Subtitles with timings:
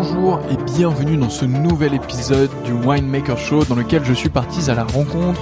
[0.00, 4.70] Bonjour et bienvenue dans ce nouvel épisode du Winemaker Show dans lequel je suis parti
[4.70, 5.40] à la rencontre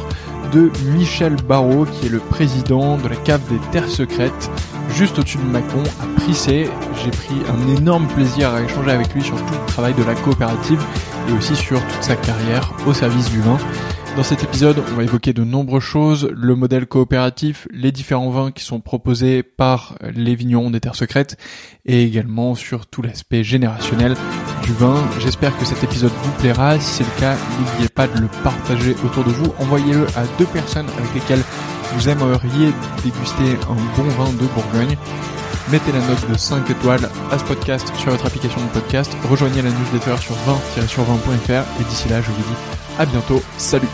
[0.50, 4.50] de Michel Barrault qui est le président de la cave des Terres Secrètes
[4.94, 6.70] juste au-dessus de Macon à Prissé.
[7.04, 10.14] J'ai pris un énorme plaisir à échanger avec lui sur tout le travail de la
[10.14, 10.82] coopérative
[11.28, 13.58] et aussi sur toute sa carrière au service du vin.
[14.16, 18.50] Dans cet épisode, on va évoquer de nombreuses choses, le modèle coopératif, les différents vins
[18.50, 21.36] qui sont proposés par les vignerons des terres secrètes
[21.84, 24.14] et également sur tout l'aspect générationnel
[24.62, 25.06] du vin.
[25.20, 26.80] J'espère que cet épisode vous plaira.
[26.80, 29.52] Si c'est le cas, n'oubliez pas de le partager autour de vous.
[29.58, 31.44] Envoyez-le à deux personnes avec lesquelles
[31.92, 32.72] vous aimeriez
[33.04, 34.96] déguster un bon vin de Bourgogne.
[35.70, 39.14] Mettez la note de 5 étoiles à ce podcast sur votre application de podcast.
[39.28, 43.42] Rejoignez la newsletter sur 20-sur20.fr et d'ici là, je vous dis à bientôt.
[43.56, 43.88] Salut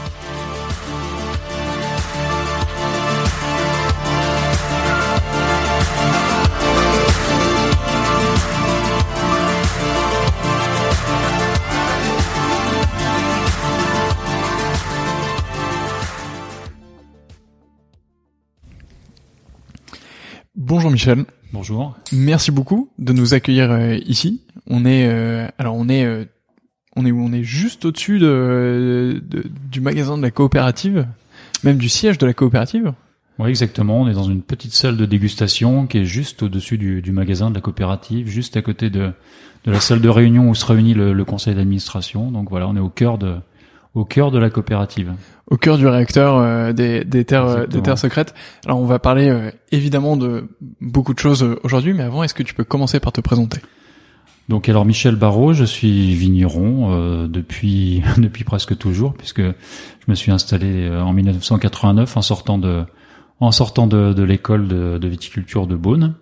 [20.54, 21.24] Bonjour Michel.
[21.52, 21.94] Bonjour.
[22.12, 24.42] Merci beaucoup de nous accueillir euh, ici.
[24.66, 26.24] On est euh, alors on est euh,
[26.96, 29.22] on est où On est juste au-dessus de,
[29.70, 31.06] du magasin de la coopérative,
[31.64, 32.92] même du siège de la coopérative.
[33.38, 34.02] Oui, exactement.
[34.02, 37.50] On est dans une petite salle de dégustation qui est juste au-dessus du, du, magasin
[37.50, 39.10] de la coopérative, juste à côté de,
[39.64, 42.30] de la salle de réunion où se réunit le, le conseil d'administration.
[42.30, 43.36] Donc voilà, on est au cœur de
[43.94, 45.12] au cœur de la coopérative.
[45.48, 48.34] Au cœur du réacteur euh, des, des, terres euh, des terres secrètes.
[48.64, 50.48] Alors on va parler euh, évidemment de
[50.80, 53.58] beaucoup de choses aujourd'hui, mais avant, est-ce que tu peux commencer par te présenter?
[54.48, 60.14] Donc alors Michel Barrault, je suis vigneron euh, depuis depuis presque toujours puisque je me
[60.14, 62.84] suis installé euh, en 1989 en sortant de
[63.40, 66.14] en sortant de, de l'école de, de, viticulture de Beaune.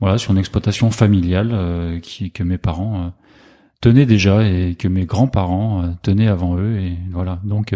[0.00, 3.12] Voilà, sur une exploitation familiale euh, qui que mes parents
[3.80, 7.40] tenaient déjà et que mes grands-parents tenaient avant eux et voilà.
[7.44, 7.74] Donc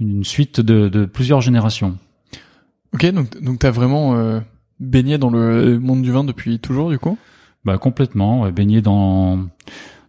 [0.00, 1.96] une suite de, de plusieurs générations.
[2.92, 4.40] Ok, donc donc t'as vraiment
[4.78, 7.18] baigné dans le monde du vin depuis toujours du coup?
[7.64, 9.46] Bah complètement, baigné dans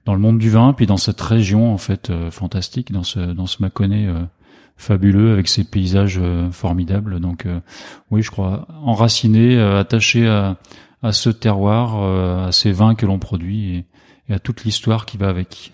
[0.05, 3.19] dans le monde du vin, puis dans cette région en fait euh, fantastique, dans ce
[3.19, 4.23] dans ce Mâconnais euh,
[4.77, 7.19] fabuleux avec ses paysages euh, formidables.
[7.19, 7.47] Donc
[8.11, 10.57] oui, je crois enraciné, attaché à
[11.01, 13.85] à ce terroir, à ces vins que l'on produit et,
[14.29, 15.71] et, à toute l'histoire qui va avec.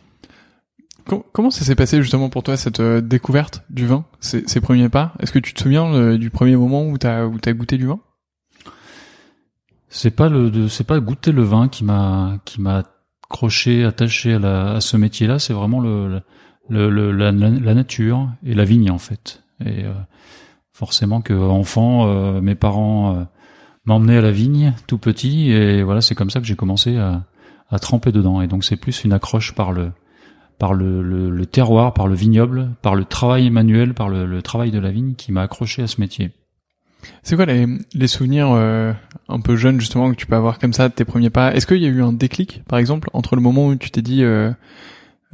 [1.31, 5.13] Comment ça s'est passé justement pour toi cette découverte du vin, ces, ces premiers pas?
[5.19, 7.99] Est-ce que tu te souviens du premier moment où t'as où t'as goûté du vin?
[9.91, 12.83] C'est pas le, c'est pas goûter le vin qui m'a, qui m'a
[13.25, 15.37] accroché, attaché à, la, ce métier-là.
[15.37, 16.21] C'est vraiment le,
[16.69, 19.43] le, le la, la, nature et la vigne en fait.
[19.63, 19.93] Et euh,
[20.71, 23.23] forcément que enfant, euh, mes parents euh,
[23.83, 27.25] m'emmenaient à la vigne tout petit, et voilà, c'est comme ça que j'ai commencé à,
[27.69, 28.41] à tremper dedans.
[28.41, 29.91] Et donc c'est plus une accroche par le,
[30.57, 34.71] par le, le, terroir, par le vignoble, par le travail manuel, par le, le travail
[34.71, 36.31] de la vigne qui m'a accroché à ce métier.
[37.23, 38.93] C'est quoi les, les souvenirs euh,
[39.29, 41.53] un peu jeunes justement que tu peux avoir comme ça de tes premiers pas?
[41.53, 44.01] Est-ce qu'il y a eu un déclic par exemple entre le moment où tu t'es
[44.01, 44.51] dit euh,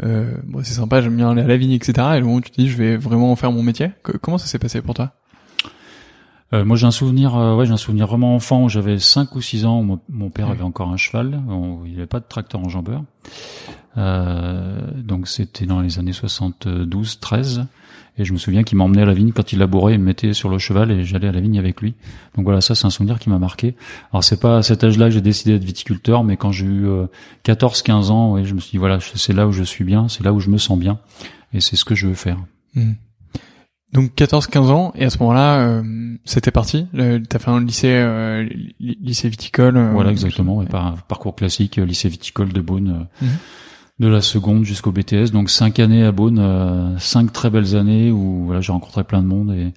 [0.04, 2.42] euh, bon c'est sympa j'aime bien aller à la vigne etc et le moment où
[2.42, 3.92] tu t'es dit je vais vraiment en faire mon métier?
[4.22, 5.14] Comment ça s'est passé pour toi?
[6.54, 9.42] Euh, moi j'ai un souvenir, ouais j'ai un souvenir vraiment enfant où j'avais 5 ou
[9.42, 11.42] 6 ans, mon, mon père avait encore un cheval,
[11.86, 13.04] il n'y avait pas de tracteur en jambeur,
[13.98, 17.66] donc c'était dans les années 72-13,
[18.18, 20.34] et je me souviens qu'il m'emmenait à la vigne quand il labourait, il me mettait
[20.34, 21.94] sur le cheval et j'allais à la vigne avec lui.
[22.36, 23.76] Donc voilà, ça c'est un souvenir qui m'a marqué.
[24.12, 26.88] Alors c'est pas à cet âge-là que j'ai décidé d'être viticulteur, mais quand j'ai eu
[27.46, 30.08] 14-15 euh, ans, ouais, je me suis dit voilà, c'est là où je suis bien,
[30.08, 31.00] c'est là où je me sens bien,
[31.54, 32.38] et c'est ce que je veux faire.
[32.74, 32.94] Hmm.
[33.94, 35.84] Donc 14-15 ans, et à ce moment-là, euh,
[36.26, 36.88] c'était parti?
[37.30, 38.48] T'as fait un lycée, euh,
[38.80, 39.78] lycée viticole.
[39.94, 40.66] voilà, exactement.
[40.66, 43.08] par, parcours classique, lycée viticole de Beaune.
[43.22, 43.28] Hmm
[44.00, 45.32] de la seconde jusqu'au BTS.
[45.32, 49.22] Donc cinq années à Beaune, euh, cinq très belles années où voilà, j'ai rencontré plein
[49.22, 49.74] de monde et,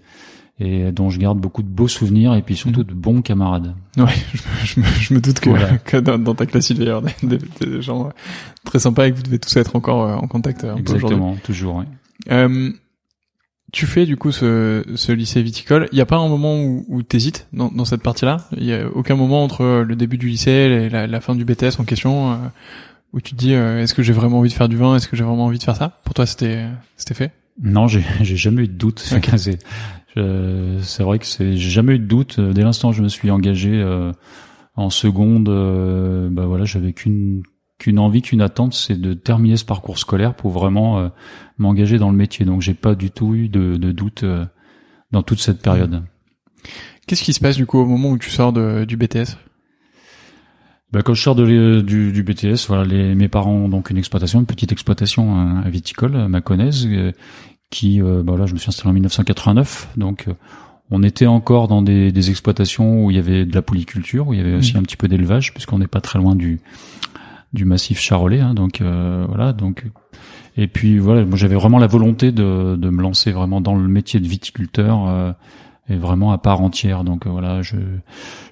[0.61, 3.75] et dont je garde beaucoup de beaux souvenirs et puis surtout de bons camarades.
[3.97, 4.13] Ouais,
[4.65, 5.51] je, me, je me, doute que,
[5.85, 8.11] que dans, ta classe il y a des, des, gens euh,
[8.65, 10.65] très sympas et que vous devez tous être encore euh, en contact.
[10.65, 11.77] Un Exactement, toujours.
[11.77, 11.85] Oui.
[12.31, 12.71] Euh,
[13.73, 15.89] tu fais du coup ce, ce lycée viticole.
[15.93, 18.49] Il n'y a pas un moment où, où tu hésites dans, dans cette partie-là?
[18.57, 21.45] Il y a aucun moment entre le début du lycée et la, la fin du
[21.47, 22.37] BTS en question
[23.13, 25.09] où tu te dis euh, est-ce que j'ai vraiment envie de faire du vin, est-ce
[25.09, 26.01] que j'ai vraiment envie de faire ça?
[26.05, 26.67] Pour toi, c'était
[26.97, 27.33] c'était fait?
[27.63, 29.05] Non, j'ai j'ai jamais eu de doute.
[29.17, 29.37] Okay.
[30.83, 32.41] C'est vrai que c'est j'ai jamais eu de doute.
[32.41, 34.13] Dès l'instant où je me suis engagé euh,
[34.75, 37.43] en seconde, euh, bah voilà, j'avais qu'une
[37.79, 41.11] qu'une envie, qu'une attente, c'est de terminer ce parcours scolaire pour vraiment
[41.59, 42.45] m'engager dans le métier.
[42.45, 44.25] Donc j'ai pas du tout eu de, de doute
[45.13, 46.03] dans toute cette période.
[47.07, 49.37] Qu'est-ce qui se passe du coup au moment où tu sors de, du BTS
[50.93, 53.97] bah, quand je sors de, du, du, BTS, voilà, les, mes parents ont donc une
[53.97, 57.13] exploitation, une petite exploitation hein, viticole, euh, maconnaise, euh,
[57.71, 60.27] qui, euh, bah, là, je me suis installé en 1989, donc
[60.91, 64.35] on était encore dans des, des, exploitations où il y avait de la polyculture, où
[64.35, 64.81] il y avait aussi mmh.
[64.81, 66.61] un petit peu d'élevage, puisqu'on n'est pas très loin du,
[67.53, 69.85] du massif charolais, hein, donc voilà, donc
[70.57, 73.87] et puis voilà, moi j'avais vraiment la volonté de, de me lancer vraiment dans le
[73.87, 75.35] métier de viticulteur
[75.91, 77.05] est vraiment à part entière.
[77.05, 77.77] Donc euh, voilà, je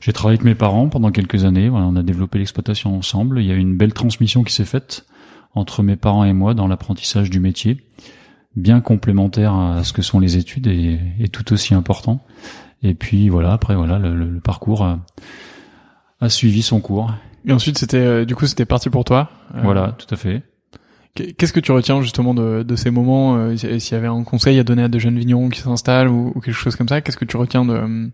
[0.00, 1.68] j'ai travaillé avec mes parents pendant quelques années.
[1.68, 3.40] Voilà, on a développé l'exploitation ensemble.
[3.40, 5.06] Il y a eu une belle transmission qui s'est faite
[5.54, 7.78] entre mes parents et moi dans l'apprentissage du métier,
[8.54, 12.24] bien complémentaire à ce que sont les études et, et tout aussi important.
[12.82, 15.00] Et puis voilà, après voilà, le, le parcours a,
[16.20, 17.12] a, suivi son cours.
[17.44, 19.30] Et ensuite, c'était euh, du coup, c'était parti pour toi.
[19.54, 20.42] Euh, voilà, tout à fait.
[21.14, 24.58] Qu'est-ce que tu retiens justement de, de ces moments euh, S'il y avait un conseil
[24.58, 27.24] à donner à de jeunes vignerons qui s'installent ou, quelque chose comme ça, qu'est-ce que
[27.24, 28.10] tu retiens de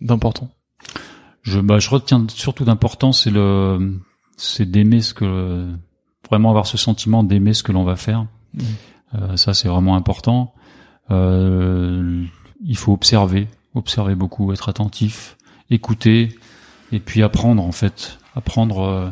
[0.00, 0.50] d'important?
[1.42, 4.00] Je bah je retiens surtout d'important c'est le
[4.36, 5.68] c'est d'aimer ce que
[6.28, 8.26] vraiment avoir ce sentiment d'aimer ce que l'on va faire.
[8.54, 8.62] Mmh.
[9.14, 10.54] Euh, ça c'est vraiment important.
[11.10, 12.24] Euh,
[12.64, 15.36] il faut observer, observer beaucoup, être attentif,
[15.70, 16.30] écouter
[16.92, 19.10] et puis apprendre en fait, apprendre euh,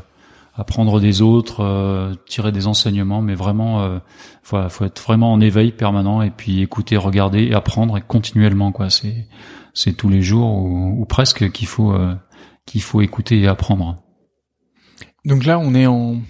[0.55, 3.99] apprendre des autres, euh, tirer des enseignements, mais vraiment, euh,
[4.43, 8.73] faut, faut être vraiment en éveil permanent et puis écouter, regarder, et apprendre et continuellement
[8.73, 8.91] quoi.
[8.91, 9.27] C'est
[9.75, 12.15] c'est tous les jours ou, presque qu'il faut euh,
[12.67, 14.03] qu'il faut écouter et apprendre.
[15.25, 16.21] Donc là, on est en,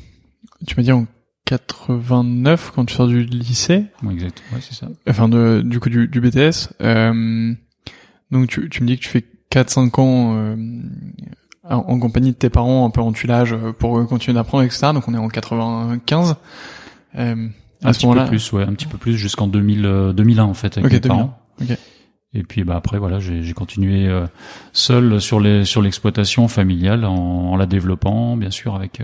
[0.66, 1.06] tu m'as dit en
[1.46, 3.86] 89 quand tu sors du lycée.
[4.04, 4.42] Oui, exact.
[4.52, 4.88] Ouais, c'est ça.
[5.08, 6.74] Enfin, de, du coup du, du BTS.
[6.80, 7.52] Euh,
[8.30, 10.56] donc tu, tu me dis que tu fais 4-5 ans
[11.64, 14.88] en compagnie de tes parents un peu en tuilage pour continuer d'apprendre, etc.
[14.92, 16.36] Donc on est en 95.
[17.14, 17.48] Euh,
[17.84, 20.78] à un ce moment-là, plus, ouais, un petit peu plus jusqu'en 2000, 2001 en fait
[20.78, 21.38] avec mes parents.
[22.34, 24.08] Et puis bah après voilà, j'ai continué
[24.72, 29.02] seul sur les sur l'exploitation familiale en, en, la développant, bien sûr avec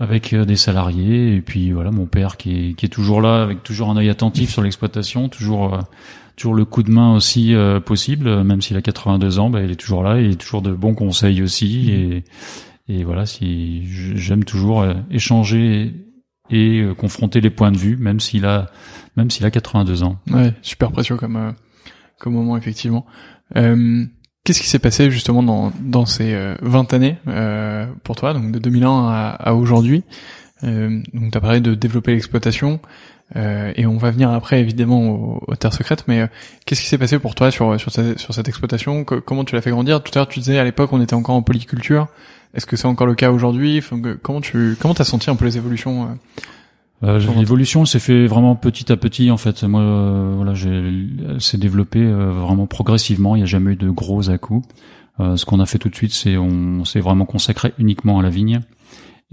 [0.00, 3.42] avec euh, des salariés et puis voilà mon père qui est, qui est toujours là
[3.42, 5.80] avec toujours un œil attentif sur l'exploitation, toujours euh,
[6.36, 9.70] toujours le coup de main aussi euh, possible, même s'il a 82 ans, bah, il
[9.70, 12.24] est toujours là et toujours de bons conseils aussi et
[12.86, 13.82] et voilà si
[14.14, 15.94] j'aime toujours échanger
[16.50, 18.66] et confronter les points de vue même s'il a
[19.16, 20.18] même s'il a 82 ans.
[20.30, 21.54] Ouais, super précieux comme
[22.18, 23.06] comme moment effectivement.
[23.56, 24.04] Euh,
[24.44, 28.52] Qu'est-ce qui s'est passé justement dans, dans ces 20 euh, années euh, pour toi, donc
[28.52, 30.04] de 2001 à, à aujourd'hui?
[30.64, 32.78] Euh, Donc tu as parlé de développer l'exploitation,
[33.36, 36.26] euh, et on va venir après évidemment aux, terres secrètes, mais euh,
[36.66, 39.04] qu'est-ce qui s'est passé pour toi sur, sur, cette, sur cette exploitation?
[39.04, 40.02] Comment tu l'as fait grandir?
[40.02, 42.08] Tout à l'heure tu disais à l'époque on était encore en polyculture,
[42.54, 43.82] est-ce que c'est encore le cas aujourd'hui?
[44.22, 46.16] Comment tu comment as senti un peu les évolutions
[47.02, 49.64] euh, L'évolution s'est fait vraiment petit à petit en fait.
[49.64, 53.34] Moi, euh, voilà, elle s'est développée euh, vraiment progressivement.
[53.34, 54.66] Il n'y a jamais eu de gros à-coups.
[55.20, 58.22] Euh, ce qu'on a fait tout de suite, c'est on s'est vraiment consacré uniquement à
[58.22, 58.60] la vigne.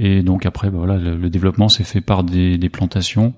[0.04, 3.34] Et donc après, bah, voilà, le, développement s'est fait par des, des, plantations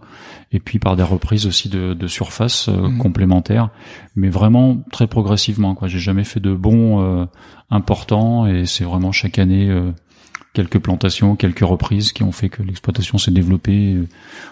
[0.51, 2.97] et puis par des reprises aussi de, de surface mmh.
[2.99, 3.69] complémentaires,
[4.15, 5.75] mais vraiment très progressivement.
[5.75, 7.27] Quoi, j'ai jamais fait de bons
[7.69, 9.69] importants et c'est vraiment chaque année
[10.53, 13.93] quelques plantations, quelques reprises qui ont fait que l'exploitation s'est développée.
[13.93, 14.07] Euh,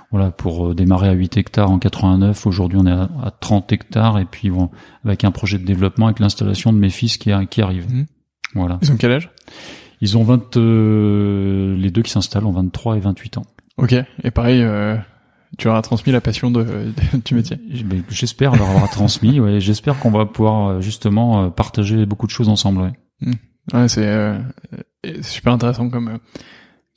[0.10, 4.20] voilà, pour euh, démarrer à 8 hectares en 89, aujourd'hui on est à, 30 hectares
[4.20, 4.70] et puis bon,
[5.06, 7.89] avec un projet de développement avec l'installation de mes fils qui, qui arrive.
[7.89, 8.06] Mmh.
[8.56, 8.80] Voilà.
[8.82, 9.30] Ils ont quel âge?
[10.01, 13.46] Ils ont 20 euh, les deux qui s'installent ont 23 et 28 ans.
[13.77, 14.65] OK, et pareil
[15.58, 16.65] tu leur as transmis la passion de,
[17.25, 17.58] du métier.
[18.10, 19.39] J'espère leur avoir transmis.
[19.39, 22.81] Ouais, j'espère qu'on va pouvoir justement partager beaucoup de choses ensemble.
[22.81, 22.91] Ouais.
[23.22, 23.34] Mmh.
[23.74, 24.38] Ouais, c'est euh,
[25.22, 26.17] super intéressant comme euh,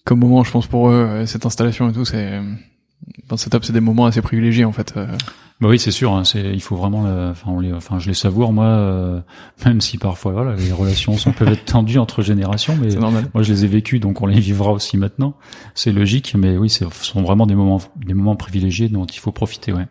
[0.04, 2.04] comme moment, je pense pour eux euh, cette installation et tout.
[2.04, 2.40] C'est
[3.28, 4.94] dans cette c'est des moments assez privilégiés en fait.
[5.60, 6.12] Bah oui, c'est sûr.
[6.12, 7.04] Hein, c'est il faut vraiment.
[7.30, 9.22] Enfin, on les, enfin, je les savoure moi,
[9.64, 13.52] même si parfois voilà, les relations sont peuvent être tendues entre générations, mais moi je
[13.52, 15.36] les ai vécues, donc on les vivra aussi maintenant.
[15.74, 19.32] C'est logique, mais oui, ce sont vraiment des moments des moments privilégiés dont il faut
[19.32, 19.72] profiter.
[19.72, 19.86] Ouais.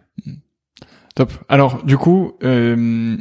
[1.15, 1.31] Top.
[1.49, 2.33] Alors du coup.
[2.43, 3.17] Euh,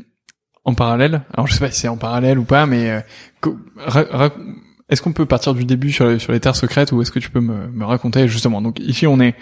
[0.65, 1.23] en parallèle.
[1.35, 4.29] Alors je sais pas si c'est en parallèle ou pas, mais euh,
[4.89, 7.19] est-ce qu'on peut partir du début sur les, sur les terres secrètes ou est-ce que
[7.19, 8.61] tu peux me, me, raconter justement?
[8.63, 9.35] Donc ici on est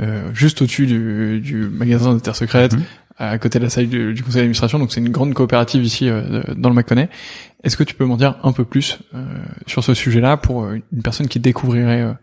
[0.00, 2.82] euh, juste au-dessus du, du, magasin des terres secrètes, mhm.
[3.18, 4.78] à côté de la salle du, du conseil d'administration.
[4.78, 7.08] Donc c'est une grande coopérative ici euh, dans le Mâconnais.
[7.64, 9.24] Est-ce que tu peux m'en dire un peu plus euh,
[9.66, 12.14] sur ce sujet-là pour une personne qui découvrirait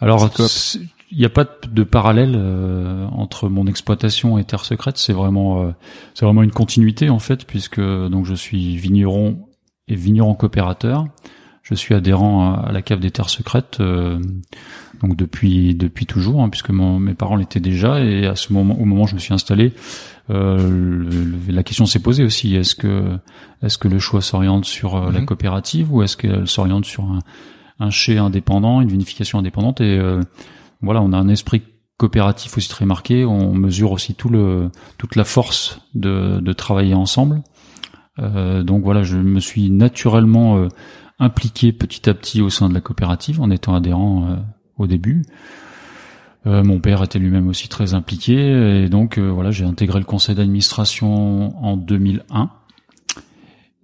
[0.00, 0.30] Alors
[1.10, 4.98] il n'y a pas de parallèle euh, entre mon exploitation et Terre Secrète.
[4.98, 5.70] C'est vraiment, euh,
[6.14, 9.48] c'est vraiment une continuité en fait, puisque donc je suis vigneron
[9.88, 11.06] et vigneron coopérateur.
[11.68, 14.20] Je suis adhérent à, la cave des Terres Secrètes, euh,
[15.02, 17.98] donc depuis depuis toujours, hein, puisque mon, mes parents l'étaient déjà.
[18.04, 19.72] Et à ce moment, au moment où je me suis installé,
[20.28, 23.16] la question s'est posée aussi est-ce que
[23.62, 25.26] est-ce que le choix s'oriente sur la mhm.
[25.26, 27.20] coopérative ou est-ce qu'elle s'oriente sur un,
[27.80, 30.00] un indépendant, une vinification indépendante et
[30.82, 31.62] voilà, on a un esprit
[31.96, 33.24] coopératif aussi très marqué.
[33.24, 37.42] On mesure aussi tout le toute la force de, de travailler ensemble.
[38.18, 40.68] Euh, donc voilà, je me suis naturellement euh,
[41.18, 44.36] impliqué petit à petit au sein de la coopérative en étant adhérent euh,
[44.78, 45.22] au début.
[46.44, 51.60] mon père était lui-même aussi très impliqué et donc voilà, j'ai intégré le conseil d'administration
[51.64, 52.50] en 2001.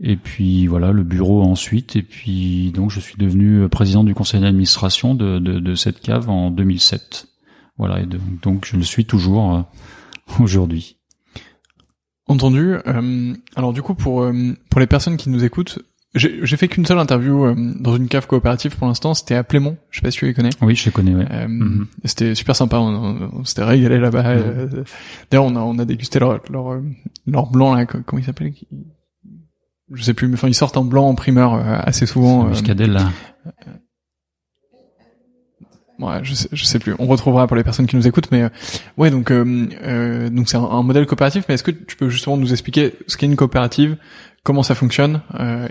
[0.05, 1.97] Et puis voilà le bureau ensuite.
[1.97, 6.29] Et puis donc je suis devenu président du conseil d'administration de, de, de, cette cave
[6.29, 7.29] en 2007.
[7.79, 9.63] Voilà et donc je le suis toujours euh,
[10.41, 10.99] aujourd'hui.
[12.27, 12.77] Entendu.
[12.87, 15.79] Euh, alors du coup pour euh, pour les personnes qui nous écoutent,
[16.15, 19.15] j'ai fait qu'une seule interview dans une cave coopérative pour l'instant.
[19.15, 19.79] C'était à Plémont.
[19.91, 20.51] Je sais pas si tu les connais.
[20.61, 21.15] Oui, je les connais.
[21.15, 21.49] Ouais.
[21.49, 21.87] Mhm.
[22.05, 22.79] C'était super sympa.
[22.79, 24.37] On, s'était régalé là-bas.
[24.37, 24.85] Mhm.
[25.31, 26.81] D'ailleurs, on a on a dégusté leur leur,
[27.27, 27.87] leur blanc là.
[27.87, 28.53] Comment il s'appelle?
[29.93, 32.45] Je sais plus, mais enfin ils sortent en blanc en primeur euh, assez souvent.
[32.45, 33.11] Muscadelle là.
[35.99, 36.95] Ouais, je sais, je sais plus.
[36.99, 38.49] On retrouvera pour les personnes qui nous écoutent, mais euh,
[38.97, 41.45] ouais, donc euh, donc c'est un, modèle coopératif.
[41.49, 43.97] Mais est-ce que tu peux justement nous expliquer ce qu'est une coopérative,
[44.45, 45.21] comment ça fonctionne,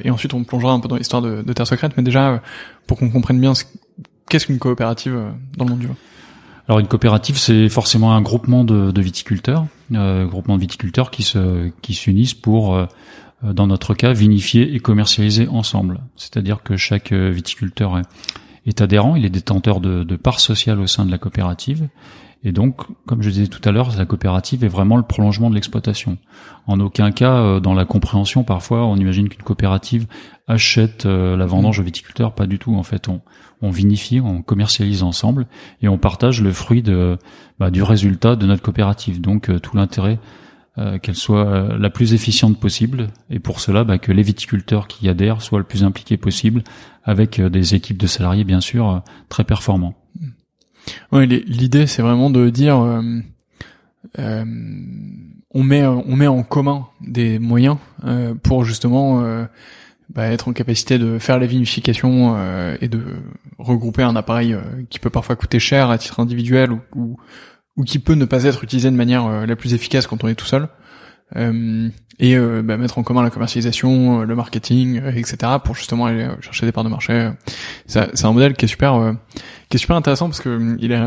[0.04, 1.94] et ensuite on plongera un peu dans l'histoire de, Terre Secrète.
[1.98, 2.42] Mais déjà,
[2.88, 3.54] pour qu'on comprenne bien
[4.30, 5.14] qu'est-ce qu'une coopérative
[5.58, 5.96] dans le monde du vin.
[6.68, 11.70] Alors une coopérative, c'est forcément un groupement de, viticulteurs, euh, groupement de viticulteurs qui se
[11.82, 12.86] qui s'unissent pour euh,
[13.44, 16.00] dans notre cas, vinifier et commercialiser ensemble.
[16.16, 18.02] C'est-à-dire que chaque euh, viticulteur
[18.66, 21.88] est adhérent, il est détenteur de, de parts sociales au sein de la coopérative,
[22.44, 25.56] Et donc, comme je disais tout à l'heure, la coopérative est vraiment le prolongement de
[25.56, 26.18] l'exploitation.
[26.66, 30.08] En aucun cas, euh, dans la compréhension, parfois, on imagine qu'une coopérative
[30.48, 32.34] achète euh, la vendange aux viticulteurs.
[32.34, 32.74] Pas du tout.
[32.74, 35.46] En fait, on, vinifie, on commercialise ensemble
[35.84, 36.84] et on partage le fruit
[37.60, 39.22] bah, du résultat de notre coopérative.
[39.22, 40.20] Donc, euh, tout l'intérêt
[41.04, 45.42] qu'elle soit la plus efficiente possible et pour cela bah, que les viticulteurs qui adhèrent
[45.42, 46.64] soient le plus impliqués possible
[47.04, 50.01] avec des équipes de salariés bien sûr très performants.
[51.12, 53.02] Ouais, l'idée c'est vraiment de dire euh,
[54.20, 54.46] euh,
[55.54, 59.24] on met on met en commun des moyens euh, pour justement
[60.10, 62.38] bah, être en capacité de faire la vinification
[62.82, 63.04] et de
[63.58, 64.58] regrouper un appareil
[64.90, 67.18] qui peut parfois coûter cher à titre individuel ou,
[67.78, 70.36] ou qui peut ne pas être utilisé de manière la plus efficace quand on est
[70.36, 70.68] tout seul.
[71.36, 75.38] Euh, et euh, bah, mettre en commun la commercialisation, euh, le marketing, etc.
[75.64, 77.32] pour justement aller chercher des parts de marché.
[77.88, 79.16] C'est un modèle qui est super,
[79.70, 81.00] qui est super intéressant parce que il est,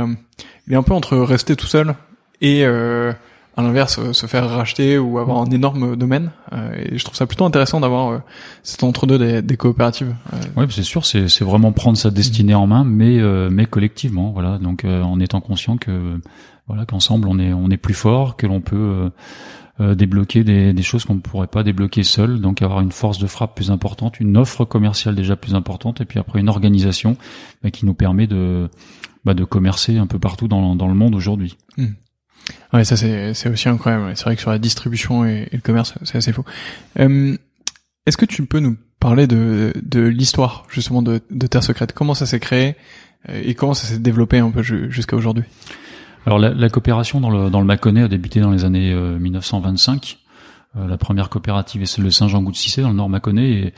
[0.66, 1.94] il est un peu entre rester tout seul
[2.40, 6.32] et à l'inverse se faire racheter ou avoir un énorme domaine
[6.76, 8.20] et je trouve ça plutôt intéressant d'avoir
[8.64, 10.12] cet entre-deux des, des, coopératives
[10.56, 14.84] oui c'est sûr c'est vraiment prendre sa destinée en main mais mais collectivement voilà donc
[14.84, 16.18] en étant conscient que
[16.66, 19.08] voilà qu'ensemble on est on est plus fort que l'on peut
[19.80, 23.18] euh, débloquer des, des choses qu'on ne pourrait pas débloquer seul, donc avoir une force
[23.18, 27.16] de frappe plus importante, une offre commerciale déjà plus importante, et puis après une organisation
[27.62, 28.68] bah, qui nous permet de,
[29.24, 31.56] bah, de commercer un peu partout dans, dans le monde aujourd'hui.
[31.76, 31.94] Hmm.
[32.72, 34.12] Ouais, ça c'est, aussi incroyable.
[34.16, 36.44] C'est vrai que sur la distribution et, le commerce, c'est assez faux.
[37.00, 37.36] Euh,
[38.06, 41.92] est-ce que tu peux nous parler de, de l'histoire justement de, de Terre Secrète?
[41.92, 42.76] Comment ça s'est créé?
[43.32, 45.44] Et comment ça s'est développé un peu jusqu'à aujourd'hui?
[46.26, 50.18] Alors la, la, coopération dans le, dans le Mâconnais a débuté dans les années 1925.
[50.76, 53.50] Euh, euh, la première coopérative est celle de Saint-Jean-Gou-de-Cissé dans le Nord Mâconnais.
[53.50, 53.74] Et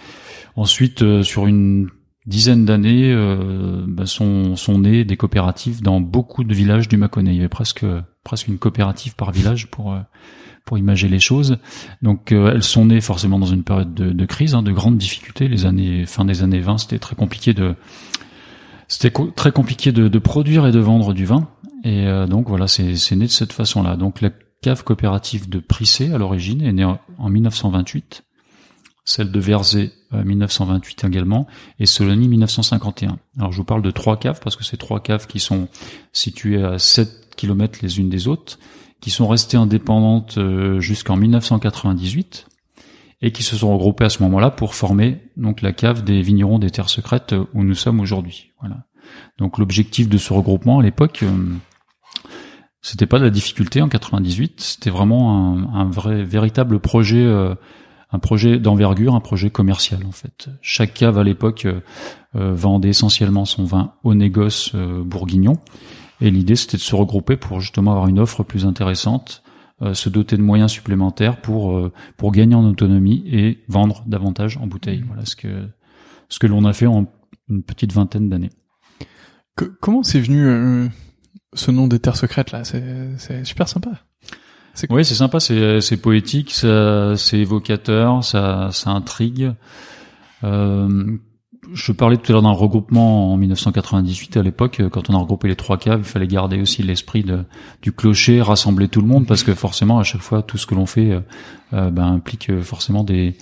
[0.55, 1.88] ensuite, euh, sur une
[2.26, 3.15] dizaine d'années,
[3.87, 7.31] bah, sont, sont nées des coopératives dans beaucoup de villages du Mâconnais.
[7.31, 7.87] Il y avait presque
[8.25, 9.97] presque une coopérative par village pour
[10.65, 11.59] pour imager les choses.
[12.03, 15.47] Donc elles sont nées forcément dans une période de, de crise, hein, de grandes difficultés.
[15.47, 17.76] Les années fin des années 20, c'était très compliqué de
[18.88, 21.49] c'était très compliqué de, de, produire et de vendre du vin.
[21.85, 23.97] Et euh, donc voilà, c'est né de cette façon-là.
[23.97, 24.30] Donc la
[24.62, 28.25] cave coopérative de Prissé à l'origine est née en, 1928,
[29.04, 31.47] celle de Verzé 1928 euh, également,
[31.78, 33.19] et Solony 1951.
[33.39, 35.69] Alors je vous parle de trois caves parce que c'est trois caves qui sont
[36.12, 38.58] situées à 7 km les unes des autres,
[39.00, 42.47] qui sont restées indépendantes euh, jusqu'en 1998
[43.23, 46.58] et qui se sont regroupées à ce moment-là pour former donc la cave des vignerons
[46.58, 48.52] des terres secrètes où nous sommes aujourd'hui.
[48.60, 48.86] Voilà.
[49.38, 51.54] Donc l'objectif de ce regroupement à l'époque, euh,
[52.80, 57.54] c'était pas de la difficulté en 98, c'était vraiment un, vrai, véritable projet, euh,
[58.12, 60.49] un projet d'envergure, un projet commercial en fait.
[60.62, 61.80] Chaque cave à l'époque euh,
[62.34, 65.54] vendait essentiellement son vin au négoce bourguignon,
[66.21, 69.42] et l'idée c'était de se regrouper pour justement avoir une offre plus intéressante,
[69.92, 75.04] se doter de moyens supplémentaires pour pour gagner en autonomie et vendre davantage en bouteille.
[75.06, 75.69] Voilà ce que
[76.28, 77.06] ce que l'on a fait en
[77.49, 78.50] une petite vingtaine d'années
[79.80, 80.86] comment c'est venu euh,
[81.54, 82.62] ce nom des terres secrètes là?
[82.64, 83.90] C'est super sympa.
[84.90, 89.52] Oui, c'est sympa, c'est poétique, c'est évocateur, ça, ça intrigue.
[90.45, 91.16] Euh,
[91.73, 95.49] je parlais tout à l'heure d'un regroupement en 1998 à l'époque, quand on a regroupé
[95.49, 97.25] les trois caves, il fallait garder aussi l'esprit
[97.82, 100.75] du clocher, rassembler tout le monde, parce que forcément à chaque fois tout ce que
[100.75, 101.19] l'on fait
[101.73, 103.36] euh, ben, implique forcément des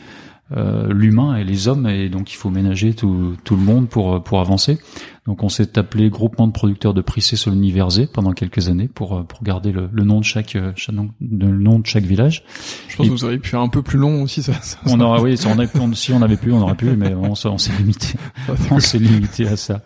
[0.57, 4.23] euh, l'humain et les hommes et donc il faut ménager tout, tout le monde pour
[4.23, 4.79] pour avancer.
[5.27, 9.17] Donc on s'est appelé groupement de producteurs de Prissé sur l'Universé pendant quelques années pour
[9.17, 12.45] euh, pour garder le, le nom de chaque, euh, chaque le nom de chaque village.
[12.89, 14.53] Je pense que vous auriez pu faire un peu plus long aussi ça.
[14.87, 17.33] on aura oui si on, avait, si on avait pu on aurait pu mais on,
[17.33, 18.19] on s'est limité
[18.71, 19.81] on s'est limité à ça.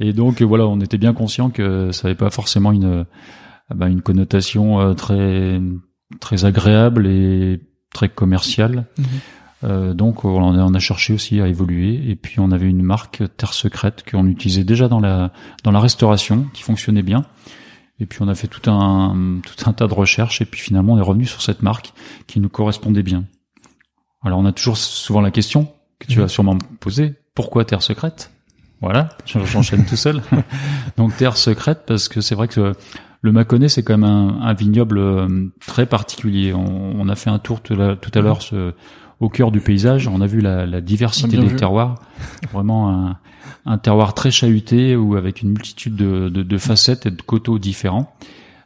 [0.00, 3.04] Et donc voilà on était bien conscient que ça n'avait pas forcément une
[3.74, 5.60] bah, une connotation très
[6.18, 7.60] très agréable et
[7.92, 8.86] très commerciale.
[8.98, 9.04] Mhm.
[9.64, 12.10] Euh, donc on a, on a, cherché aussi à évoluer.
[12.10, 15.32] Et puis on avait une marque Terre Secrète qu'on utilisait déjà dans la
[15.64, 17.24] dans la restauration qui fonctionnait bien.
[18.00, 20.40] Et puis on a fait tout un tout un tas de recherches.
[20.40, 21.92] Et puis finalement on est revenu sur cette marque
[22.26, 23.24] qui nous correspondait bien.
[24.22, 27.82] Alors on a toujours souvent la question que tu vas sûrement me poser pourquoi Terre
[27.82, 28.30] Secrète?
[28.80, 30.22] Voilà, j'enchaîne tout seul.
[30.96, 32.74] donc Terre Secrète parce que c'est vrai que
[33.20, 36.52] le Mâconnais, c'est quand même un, un, vignoble euh, très particulier.
[36.52, 38.40] On, on, a fait un tour tout à l'heure
[39.22, 40.08] au cœur du paysage.
[40.08, 41.94] On a vu la, la diversité des terroirs,
[42.52, 43.18] vraiment un,
[43.64, 47.60] un, terroir très chahuté ou avec une multitude de, de, de, facettes et de coteaux
[47.60, 48.12] différents.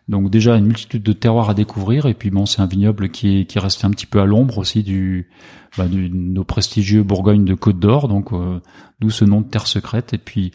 [0.09, 2.07] Donc déjà une multitude de terroirs à découvrir.
[2.07, 4.25] Et puis bon c'est un vignoble qui est qui est resté un petit peu à
[4.25, 5.29] l'ombre aussi du,
[5.77, 8.09] bah, du nos prestigieux Bourgogne de Côte d'Or.
[8.09, 8.61] Donc euh,
[9.01, 10.15] d'où ce nom de terre secrète.
[10.15, 10.53] Et puis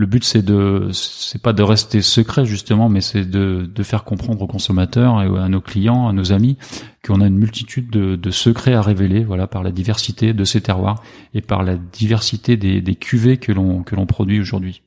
[0.00, 4.04] le but c'est de c'est pas de rester secret justement, mais c'est de, de faire
[4.04, 6.56] comprendre aux consommateurs et à nos clients, à nos amis,
[7.04, 10.62] qu'on a une multitude de, de, secrets à révéler, voilà, par la diversité de ces
[10.62, 11.02] terroirs
[11.34, 14.80] et par la diversité des, des cuvées que l'on que l'on produit aujourd'hui.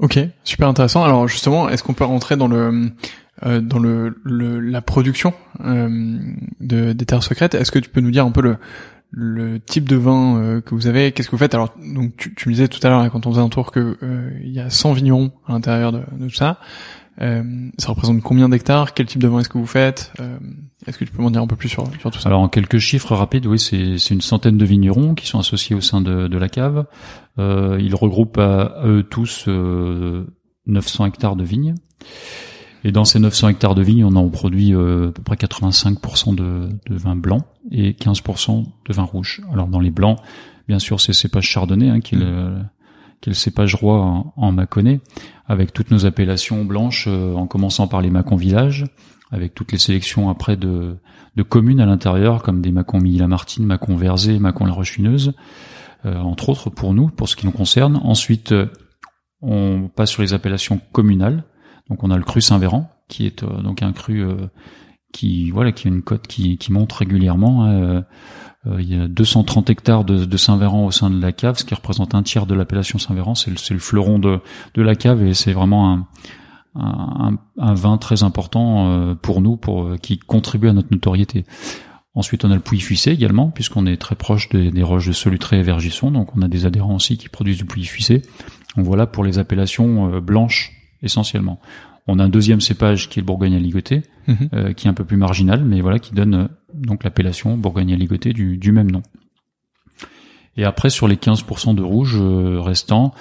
[0.00, 1.04] Ok, super intéressant.
[1.04, 2.90] Alors justement, est-ce qu'on peut rentrer dans le
[3.46, 5.32] euh, dans le, le, la production
[5.64, 6.18] euh,
[6.58, 7.54] de, des terres secrètes?
[7.54, 8.56] Est-ce que tu peux nous dire un peu le
[9.12, 11.54] le type de vin euh, que vous avez, qu'est-ce que vous faites?
[11.54, 13.98] Alors, donc tu, tu, me disais tout à l'heure quand on faisait un tour que
[14.02, 16.58] euh, y a 100 vignerons à l'intérieur de, de, tout ça.
[17.20, 17.42] Euh,
[17.76, 18.94] ça représente combien d'hectares?
[18.94, 20.12] Quel type de vin est-ce que vous faites?
[20.86, 22.30] Est-ce que tu peux m'en dire un peu plus sur, sur tout ça?
[22.30, 25.82] Alors, en quelques chiffres rapides, oui, c'est une centaine de vignerons qui sont associés au
[25.82, 26.86] sein de, de la cave.
[27.38, 29.46] ils regroupent à, eux tous
[30.66, 31.74] 900 hectares de vignes.
[32.84, 36.34] Et dans ces 900 hectares de vignes, on en produit euh, à peu près 85%
[36.34, 39.40] de, de vin blanc et 15% de vin rouge.
[39.52, 40.18] Alors dans les blancs,
[40.66, 42.68] bien sûr, c'est cépage chardonnay hein, qui, est le, mmh.
[43.20, 45.00] qui est le cépage roi en, en Mâconnais,
[45.46, 48.86] avec toutes nos appellations blanches, euh, en commençant par les Mâcon Village,
[49.30, 50.96] avec toutes les sélections après de,
[51.36, 55.34] de communes à l'intérieur, comme des Mâcon Milly-la-Martine, Mâcon Verzé, Mâcon La Roche-Fineuse,
[56.04, 58.00] euh, entre autres pour nous, pour ce qui nous concerne.
[58.02, 58.52] Ensuite,
[59.40, 61.44] on passe sur les appellations communales,
[61.92, 64.48] donc on a le cru Saint-Véran, qui est euh, donc un cru euh,
[65.12, 67.66] qui voilà qui a une cote qui, monte régulièrement.
[67.66, 68.04] Hein,
[68.66, 71.74] euh, il y a 230 hectares de, Saint-Véran au sein de la cave, ce qui
[71.74, 73.34] représente un tiers de l'appellation Saint-Véran.
[73.34, 74.40] C'est le, le, fleuron de,
[74.72, 76.06] de la cave et c'est vraiment
[76.76, 81.44] un, un, vin très important pour nous, pour qui contribue à notre notoriété.
[82.14, 85.62] Ensuite, on a le Pouilly-Fuissé également, puisqu'on est très proche des, roches de Solutré et
[85.62, 88.22] Vergisson, donc on a des adhérents aussi qui produisent du Pouilly-Fuissé.
[88.76, 91.60] Donc voilà pour les appellations blanches essentiellement.
[92.06, 94.48] On a un deuxième cépage qui est le Bourgogne à ligoté, mhm.
[94.54, 97.92] euh, qui est un peu plus marginal, mais voilà, qui donne euh, donc l'appellation Bourgogne
[97.92, 99.02] à ligoté du, du, même nom.
[100.56, 103.14] Et après, sur les 15% de rouge euh, restants,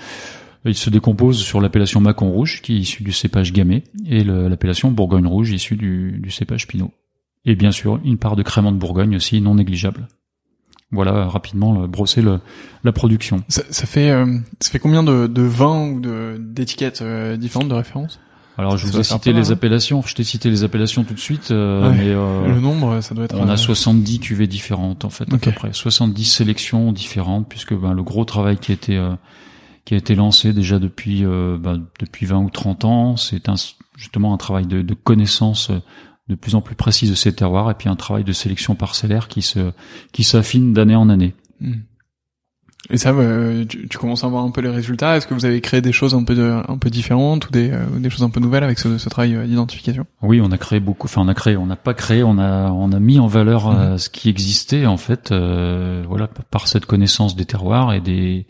[0.66, 4.92] il se décompose sur l'appellation Macon rouge, qui est issue du cépage gamay, et l'appellation
[4.92, 6.92] Bourgogne rouge, issue du, du cépage Pinot.
[7.46, 10.08] Et bien sûr, une part de crément de Bourgogne aussi, non négligeable
[10.92, 12.40] voilà rapidement brosser le,
[12.84, 13.44] la production.
[13.48, 17.70] Ça, ça fait euh, ça fait combien de, de vins ou de d'étiquettes euh, différentes
[17.70, 18.20] de référence?
[18.58, 21.52] Alors je vous ai cité les appellations, je t'ai cité les appellations tout de suite,
[21.52, 23.36] euh, mais le nombre ça doit être.
[23.36, 27.94] On a 70 cuvées différentes en fait à peu près, 70 sélections différentes puisque ben,
[27.94, 29.02] le gros travail qui a été
[29.86, 33.56] qui a été lancé déjà depuis ben, depuis 20 ou 30 ans, c'est un,
[33.96, 35.72] justement un travail de, de connaissance
[36.32, 39.28] de plus en plus précise de ces terroirs et puis un travail de sélection parcellaire
[39.28, 39.72] qui se
[40.12, 41.36] qui s'affine d'année en année.
[41.60, 41.82] Hmm.
[42.90, 45.16] Et ça, euh, tu, tu, commences à voir un peu les résultats.
[45.16, 47.70] Est-ce que vous avez créé des choses un peu de, un peu différentes ou des,
[47.70, 50.08] euh, des choses un peu nouvelles avec ce, ce travail euh, d'identification?
[50.24, 51.06] Oui, on a créé beaucoup.
[51.06, 51.56] Enfin, on a créé.
[51.58, 52.24] On n'a pas créé.
[52.24, 53.98] On a on a mis en valeur hmm.
[54.00, 55.32] ce qui existait en fait.
[55.32, 58.48] voilà, par cette connaissance des terroirs et des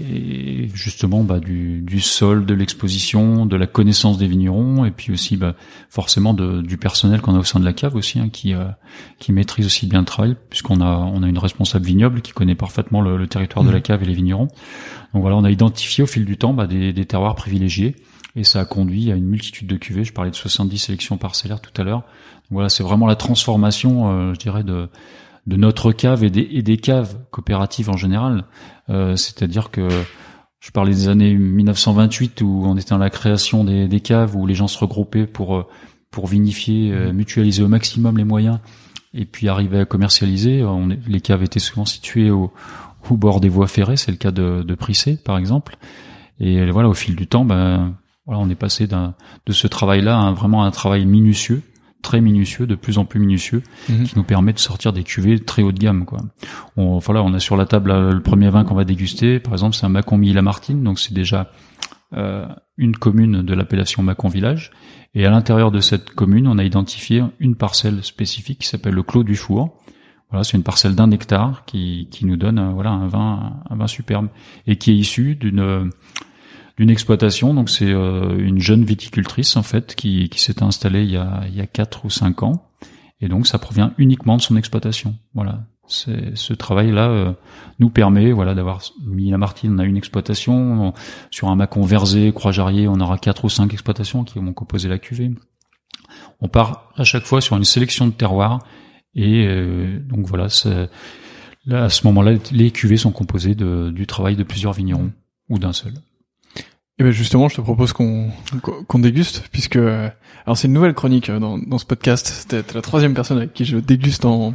[0.00, 5.12] et justement bah, du, du sol, de l'exposition, de la connaissance des vignerons, et puis
[5.12, 5.54] aussi bah,
[5.88, 8.64] forcément de, du personnel qu'on a au sein de la cave aussi, hein, qui euh,
[9.20, 12.56] qui maîtrise aussi bien le travail, puisqu'on a on a une responsable vignoble qui connaît
[12.56, 13.82] parfaitement le, territoire de la mmh.
[13.82, 14.48] cave et les vignerons.
[15.12, 17.94] Donc voilà, on a identifié au fil du temps bah, des, des, terroirs privilégiés,
[18.34, 20.02] et ça a conduit à une multitude de cuvées.
[20.02, 22.02] Je parlais de 70 sélections parcellaires tout à l'heure.
[22.50, 24.88] Voilà, c'est vraiment la transformation, euh, je dirais, de
[25.46, 28.44] de notre cave et des, et des caves coopératives en général.
[28.90, 29.88] Euh, c'est-à-dire que
[30.60, 34.46] je parlais des années 1928 où on était dans la création des, des caves où
[34.46, 35.66] les gens se regroupaient pour euh,
[36.10, 37.16] pour vinifier, euh, mmh.
[37.16, 38.60] mutualiser au maximum les moyens
[39.14, 40.62] et puis arriver à commercialiser.
[40.62, 42.52] On les caves étaient souvent situées au,
[43.10, 45.76] au bord des voies ferrées, c'est le cas de, de Prissé par exemple.
[46.40, 47.94] Et voilà, au fil du temps, ben
[48.26, 49.14] voilà, on est passé d'un
[49.46, 51.62] de ce travail-là à vraiment un travail minutieux
[52.04, 54.04] très minutieux, de plus en plus minutieux, mhm.
[54.04, 56.04] qui nous permet de sortir des cuvées très haut de gamme.
[56.04, 56.18] Quoi.
[56.76, 59.40] On, voilà, on a sur la table le premier vin qu'on va déguster.
[59.40, 61.50] Par exemple, c'est un Macombi la Martine, donc c'est déjà
[62.12, 64.70] euh, une commune de l'appellation Macon Village.
[65.14, 69.02] Et à l'intérieur de cette commune, on a identifié une parcelle spécifique qui s'appelle le
[69.02, 69.76] Clos du Four.
[70.30, 73.86] Voilà, c'est une parcelle d'un hectare qui, qui nous donne voilà un vin un vin
[73.86, 74.28] superbe
[74.66, 75.90] et qui est issu d'une
[76.78, 77.54] d'une exploitation.
[77.54, 81.42] Donc c'est euh, une jeune viticultrice en fait qui, qui s'est installée il y a
[81.48, 82.70] il y a quatre ou cinq ans
[83.20, 85.16] et donc ça provient uniquement de son exploitation.
[85.34, 85.64] Voilà.
[85.86, 87.32] Ce travail-là euh,
[87.78, 89.74] nous permet, voilà, d'avoir mis la Martine.
[89.74, 90.94] On a une exploitation
[91.30, 94.98] sur un Macon Verzé, Croix-Jarrier, on aura quatre ou cinq exploitations qui vont composer la
[94.98, 95.30] cuvée.
[96.40, 98.60] On part à chaque fois sur une sélection de terroirs
[99.14, 100.46] et euh, donc voilà,
[101.66, 105.12] là à ce moment-là, les cuvées sont composées de, du travail de plusieurs vignerons
[105.50, 105.92] ou d'un seul.
[106.96, 108.30] Et eh ben justement, je te propose qu'on
[108.86, 112.28] qu'on déguste, puisque alors c'est une nouvelle chronique euh, dans, dans ce podcast.
[112.28, 114.54] C'était la troisième personne avec qui je déguste en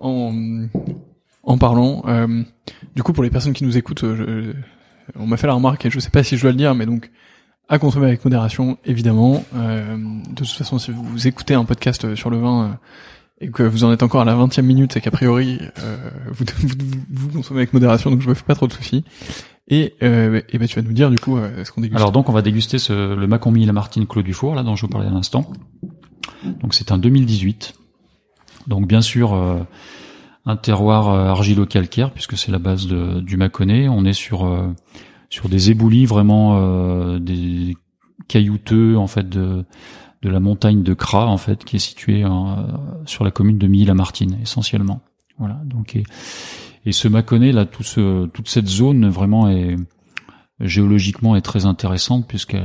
[0.00, 0.66] en,
[1.44, 2.02] en parlant.
[2.08, 2.42] Euh,
[2.96, 4.54] du coup, pour les personnes qui nous écoutent, euh,
[5.16, 6.86] on m'a fait la remarque et je sais pas si je dois le dire, mais
[6.86, 7.10] donc
[7.68, 9.44] à consommer avec modération, évidemment.
[9.54, 12.68] Euh, de toute façon, si vous écoutez un podcast sur le vin euh,
[13.40, 16.44] et que vous en êtes encore à la 20 minute, c'est qu'a priori euh, vous,
[16.58, 16.68] vous,
[17.10, 19.04] vous, consommez avec modération, donc je me fais pas trop de soucis.
[19.68, 21.96] Et, euh, et ben tu vas nous dire du coup euh, ce qu'on déguste.
[21.96, 24.62] Alors donc on va déguster ce, le Macombi et la Martine Clos du Four là
[24.62, 25.50] dont je vous parlais à l'instant.
[26.60, 27.74] Donc c'est un 2018.
[28.66, 29.60] Donc bien sûr euh,
[30.46, 33.88] un terroir euh, argilo-calcaire puisque c'est la base de, du Mâconnais.
[33.88, 34.74] On est sur
[35.30, 37.76] sur des éboulis vraiment des
[38.28, 39.64] caillouteux en fait de
[40.22, 42.24] de la montagne de Cras en fait qui est située
[43.06, 45.02] sur la commune de Milly-la-Martine essentiellement.
[45.38, 46.04] Voilà donc et,
[46.84, 49.76] et ce Mâconnais là, tout ce, toute cette zone vraiment est
[50.60, 52.56] géologiquement est très intéressante puisque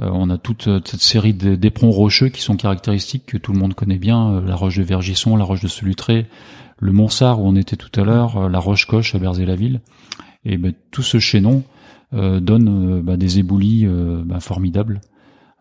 [0.00, 3.74] euh, on a toute cette série d'éperons rocheux qui sont caractéristiques que tout le monde
[3.74, 6.26] connaît bien, euh, la roche de Vergisson, la roche de Solutré,
[6.78, 9.80] le Monsard où on était tout à l'heure, euh, la roche Coche à Berzé-la-Ville.
[10.44, 11.62] Et ben, tout ce chaînon
[12.12, 13.86] donne bah, des éboulis
[14.24, 15.00] bah, formidables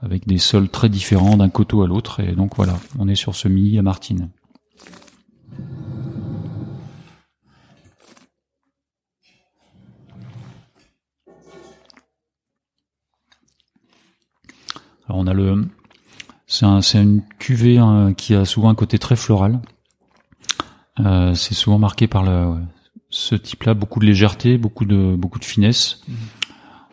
[0.01, 2.19] avec des sols très différents d'un coteau à l'autre.
[2.19, 4.29] Et donc voilà, on est sur ce Milly à Martine.
[15.13, 15.65] On a le,
[16.47, 19.61] c'est un, une cuvée hein, qui a souvent un côté très floral.
[20.99, 22.57] Euh, c'est souvent marqué par le,
[23.09, 26.01] ce type-là, beaucoup de légèreté, beaucoup de, beaucoup de finesse.
[26.07, 26.15] Mhm.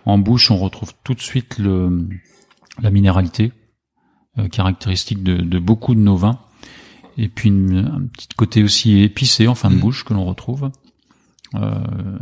[0.07, 2.09] En bouche, on retrouve tout de suite le,
[2.81, 3.53] la minéralité
[4.39, 6.39] euh, caractéristique de, beaucoup de nos vins.
[7.17, 9.81] Et puis un petit côté aussi épicé en fin de mhm.
[9.81, 10.71] bouche que l'on retrouve.
[11.57, 12.19] Euh,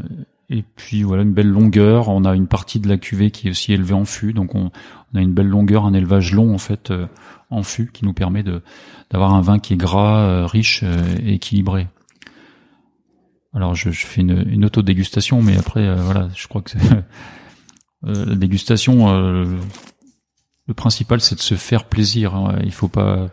[0.49, 2.09] et puis voilà une belle longueur.
[2.09, 4.71] On a une partie de la cuvée qui est aussi élevée en fût, donc on,
[5.13, 7.07] on a une belle longueur, un élevage long en fait euh,
[7.51, 8.63] en fût qui nous permet de
[9.11, 11.89] d'avoir un vin qui est gras, euh, riche euh, et équilibré.
[13.53, 16.77] Alors je, je fais une, une auto-dégustation, mais après voilà, je crois que
[18.03, 19.11] la dégustation,
[20.67, 22.35] le principal c'est de se faire plaisir.
[22.35, 22.59] Hein.
[22.65, 23.31] Il faut pas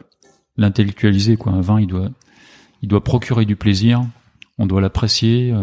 [0.55, 1.51] l'intellectualiser quoi.
[1.51, 2.09] Un vin, il doit
[2.81, 4.05] il doit procurer du plaisir.
[4.57, 5.53] On doit l'apprécier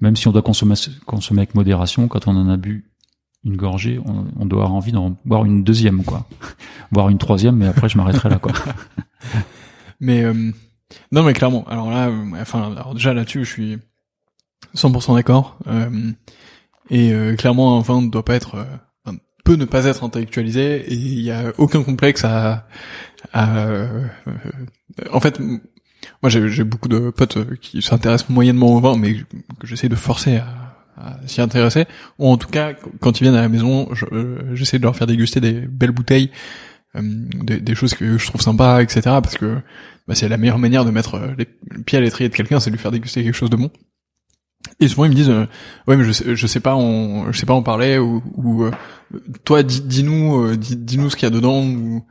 [0.00, 0.74] même si on doit consommer,
[1.06, 2.90] consommer avec modération, quand on en a bu
[3.44, 6.26] une gorgée, on, doit avoir envie d'en boire une deuxième, quoi.
[6.92, 8.52] boire une troisième, mais après je m'arrêterai là, quoi.
[10.00, 10.52] mais euh,
[11.12, 11.66] non, mais clairement.
[11.68, 13.78] Alors là, euh, enfin, alors déjà là-dessus, je suis
[14.76, 15.58] 100% d'accord.
[15.66, 16.12] Euh,
[16.90, 18.66] et clairement, un vin ne doit pas être,
[19.44, 22.66] peut ne pas être intellectualisé, et il y a aucun complexe à,
[23.32, 23.66] à
[25.12, 25.38] en fait,
[26.22, 29.94] moi, j'ai beaucoup de potes euh, qui s'intéressent moyennement au vin, mais que j'essaie de
[29.94, 31.86] forcer à, s'y intéresser.
[32.18, 35.06] Ou en tout cas, quand ils viennent à la maison, euh, j'essaie de leur faire
[35.06, 36.30] déguster des belles bouteilles,
[36.96, 39.00] euh, des, choses que je trouve sympas, etc.
[39.04, 39.58] Parce que
[40.08, 41.46] bah, c'est la meilleure manière de mettre les
[41.84, 43.70] pieds à l'étrier de quelqu'un, c'est de lui faire déguster quelque chose de bon.
[44.80, 45.32] Et souvent ils me disent
[45.86, 48.70] ouais mais je sais, sais pas on je sais pas en parler ou, ou
[49.44, 52.04] toi dis-nous dis-nous ce qu'il y a dedans ou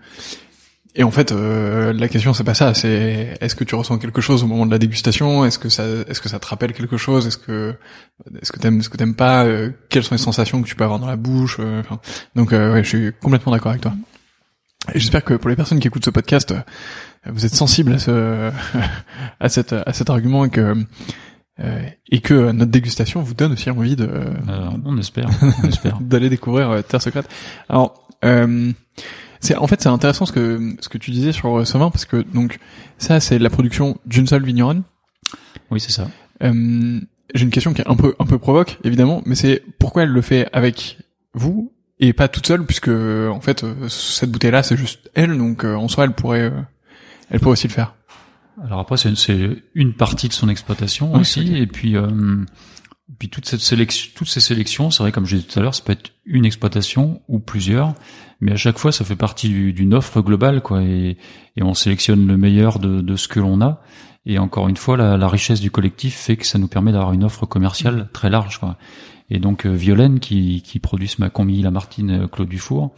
[1.00, 4.20] et en fait, euh, la question c'est pas ça, c'est est-ce que tu ressens quelque
[4.20, 5.46] chose au moment de la dégustation?
[5.46, 7.28] Est-ce que ça, est-ce que ça te rappelle quelque chose?
[7.28, 7.76] Est-ce que,
[8.42, 9.46] est-ce que t'aimes, ce que t'aimes pas?
[9.46, 11.58] Euh, Quelles sont les sensations que tu peux avoir dans la bouche?
[11.60, 11.84] Euh,
[12.36, 13.94] Donc, ouais, je suis complètement d'accord avec toi.
[14.92, 16.56] Et j'espère que pour les personnes qui écoutent ce podcast,
[17.28, 18.50] vous êtes sensibles à ce,
[19.40, 20.76] à cet, à cet argument et que
[22.12, 24.10] et que notre dégustation vous donne aussi envie de.
[24.84, 25.30] on espère,
[25.64, 27.30] on espère d'aller découvrir Terre secrète.
[27.70, 28.08] Alors.
[28.26, 28.72] Euh,
[29.48, 32.06] c'est en fait c'est intéressant ce que ce que tu disais sur ce vin parce
[32.06, 32.60] que donc
[32.98, 34.84] ça c'est la production d'une seule vigneronne.
[35.72, 36.10] Oui c'est ça.
[36.44, 37.00] Euh,
[37.34, 40.10] j'ai une question qui est un peu un peu provoque évidemment, mais c'est pourquoi elle
[40.10, 40.98] le fait avec
[41.34, 45.38] vous et pas toute seule puisque en fait euh, cette bouteille là c'est juste elle
[45.38, 46.62] donc euh, en soi elle pourrait euh,
[47.30, 47.96] elle pourrait aussi le faire.
[48.64, 51.96] Alors après c'est une, une partie de son exploitation aussi et puis
[53.18, 55.74] puis toute cette sélection, toutes ces sélections, c'est vrai, comme je disais tout à l'heure,
[55.74, 57.94] ça peut être une exploitation ou plusieurs,
[58.40, 61.18] mais à chaque fois, ça fait partie d'une offre globale, quoi, et,
[61.56, 63.82] et, on sélectionne le meilleur de, de ce que l'on a.
[64.26, 67.14] Et encore une fois, la, la, richesse du collectif fait que ça nous permet d'avoir
[67.14, 68.78] une offre commerciale très large, quoi.
[69.30, 72.94] Et donc, euh, Violaine, qui, qui produit ce Macombi, la Martine, euh, Claude Dufour,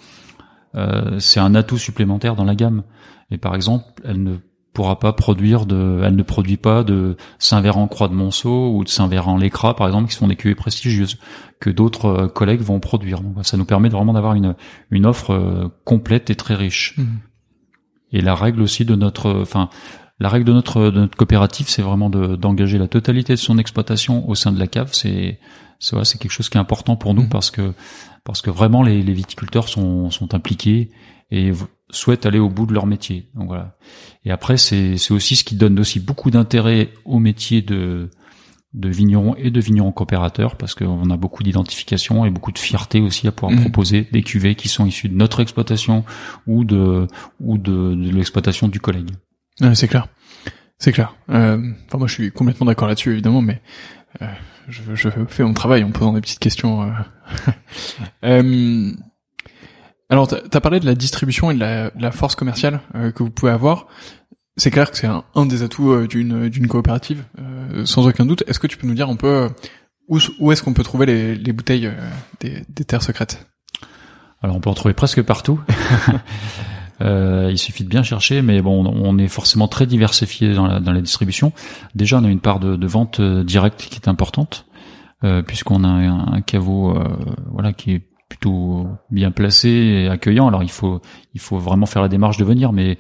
[0.75, 2.83] euh, c'est un atout supplémentaire dans la gamme.
[3.31, 4.37] Et par exemple, elle ne
[4.73, 8.89] pourra pas produire de, elle ne produit pas de Saint-Véran Croix de Monceau ou de
[8.89, 11.17] Saint-Véran L'Écras, par exemple, qui sont des cuvées prestigieuses
[11.59, 13.21] que d'autres euh, collègues vont produire.
[13.21, 14.55] Donc, ça nous permet vraiment d'avoir une,
[14.91, 16.95] une offre euh, complète et très riche.
[16.97, 17.03] Mmh.
[18.11, 19.69] Et la règle aussi de notre, enfin,
[20.19, 24.27] la règle de notre, de notre coopérative, c'est vraiment d'engager la totalité de son exploitation
[24.29, 24.89] au sein de la cave.
[24.93, 25.39] C'est,
[25.79, 27.29] c'est, c'est quelque chose qui est important pour nous mmh.
[27.29, 27.73] parce que,
[28.23, 30.89] parce que vraiment les, les viticulteurs sont, sont impliqués
[31.31, 31.51] et
[31.91, 33.29] souhaitent aller au bout de leur métier.
[33.35, 33.77] Donc voilà.
[34.25, 38.09] Et après, c'est aussi ce qui donne aussi beaucoup d'intérêt au métier de
[38.75, 43.01] de vignerons et de vignerons coopérateurs parce qu'on a beaucoup d'identification et beaucoup de fierté
[43.01, 43.61] aussi à pouvoir Mhm.
[43.61, 46.05] proposer des cuvées qui sont issues de notre exploitation
[46.45, 47.07] ou de
[47.39, 49.09] ou de, de l'exploitation du collègue.
[49.59, 50.07] Ouais, c'est clair.
[50.77, 51.15] C'est clair.
[51.31, 53.59] Euh, enfin, moi, je suis complètement d'accord là-dessus, évidemment, mais
[54.21, 54.27] euh,
[54.67, 56.83] je, je fais mon travail en posant des petites questions.
[56.83, 56.91] euh.
[60.09, 63.11] Alors, t'as as parlé de la distribution et de la, de la force commerciale euh,
[63.11, 63.87] que vous pouvez avoir.
[64.57, 68.25] C'est clair que c'est un, un des atouts euh, d'une d'une coopérative, euh, sans aucun
[68.25, 68.43] doute.
[68.47, 69.49] Est-ce que tu peux nous dire un peu euh,
[70.07, 73.47] où, où est-ce qu'on peut trouver les, les bouteilles euh, des, des terres secrètes?
[74.41, 75.59] Alors on peut en trouver presque partout.
[77.01, 80.81] Euh, il suffit de bien chercher, mais bon, on est forcément très diversifié dans la,
[80.81, 81.53] dans la distribution.
[81.95, 84.65] Déjà, on a une part de, de vente directe qui est importante,
[85.23, 87.05] euh, puisqu'on a un, un caveau, euh,
[87.53, 90.47] voilà, qui est plutôt bien placé et accueillant.
[90.47, 91.01] Alors il faut,
[91.33, 92.99] il faut vraiment faire la démarche de venir, mais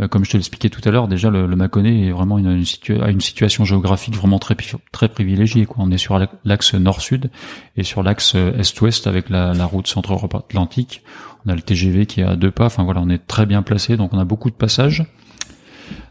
[0.00, 2.50] euh, comme je te l'expliquais tout à l'heure, déjà le, le Mâconnais est vraiment une,
[2.50, 4.54] une, une situation géographique vraiment très
[4.92, 5.66] très privilégiée.
[5.78, 7.30] On est sur l'axe nord-sud
[7.76, 11.02] et sur l'axe est-ouest avec la, la route centre-Europe Atlantique.
[11.46, 12.66] On a le TGV qui est à deux pas.
[12.66, 15.04] Enfin voilà, on est très bien placé, donc on a beaucoup de passages.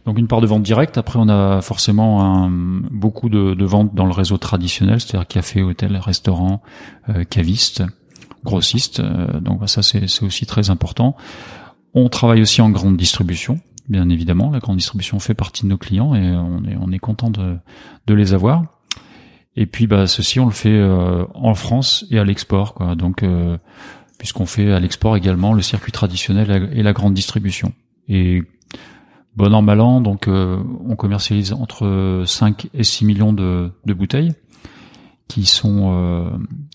[0.05, 0.97] Donc une part de vente directe.
[0.97, 2.49] Après, on a forcément
[2.91, 6.61] beaucoup de, de ventes dans le réseau traditionnel, c'est-à-dire café, hôtel, restaurant,
[7.09, 7.83] euh, caviste,
[8.45, 9.01] grossiste.
[9.01, 11.17] Euh, donc ça, c'est aussi très important.
[11.93, 14.49] On travaille aussi en grande distribution, bien évidemment.
[14.51, 17.57] La grande distribution fait partie de nos clients et on est on est content de
[18.07, 18.63] de les avoir.
[19.57, 22.95] Et puis bah ceci, on le fait euh, en France et à l'export, quoi.
[22.95, 23.57] Donc euh,
[24.17, 27.73] puisqu'on fait à l'export également le circuit traditionnel et la grande distribution.
[28.07, 28.43] Et
[29.35, 34.33] bon an mal an, donc on commercialise entre 5 et 6 millions de, de bouteilles
[35.27, 36.29] qui sont euh,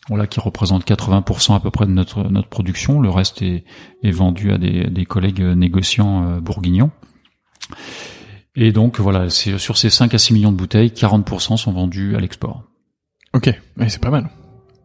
[0.09, 3.01] voilà qui représentent 80% à peu près de notre notre production.
[3.01, 3.65] Le reste est,
[4.03, 6.91] est vendu à des, des collègues négociants euh, bourguignons.
[8.57, 12.17] Et donc voilà, c'est sur ces 5 à 6 millions de bouteilles, 40% sont vendus
[12.17, 12.65] à l'export.
[13.33, 13.49] Ok,
[13.87, 14.29] c'est pas mal.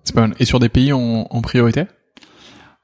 [0.04, 0.36] C'est pas mal.
[0.40, 1.86] Et sur des pays en priorité?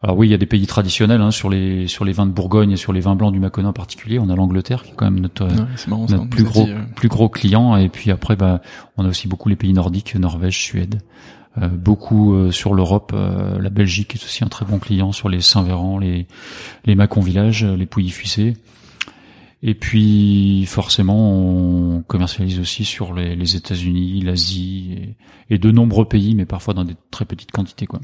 [0.03, 2.31] Alors oui, il y a des pays traditionnels hein, sur les sur les vins de
[2.31, 4.17] Bourgogne et sur les vins blancs du Mâconnais en particulier.
[4.17, 6.81] On a l'Angleterre qui est quand même notre, Ouais, marrant, notre plus gros dit, euh,
[6.95, 7.75] plus gros client.
[7.77, 8.61] Et puis après, bah,
[8.97, 11.01] on a aussi beaucoup les pays nordiques, Norvège, Suède.
[11.57, 15.29] Euh, beaucoup euh, sur l'Europe, euh, la Belgique est aussi un très bon client sur
[15.29, 16.27] les Saint-Véran, les
[16.85, 18.55] les Mâcon Village, les Pouilly-Fuissé.
[19.61, 25.15] Et puis forcément, on commercialise aussi sur les, les États-Unis, l'Asie
[25.49, 27.99] et, et de nombreux pays, mais parfois dans des très petites quantités, quoi.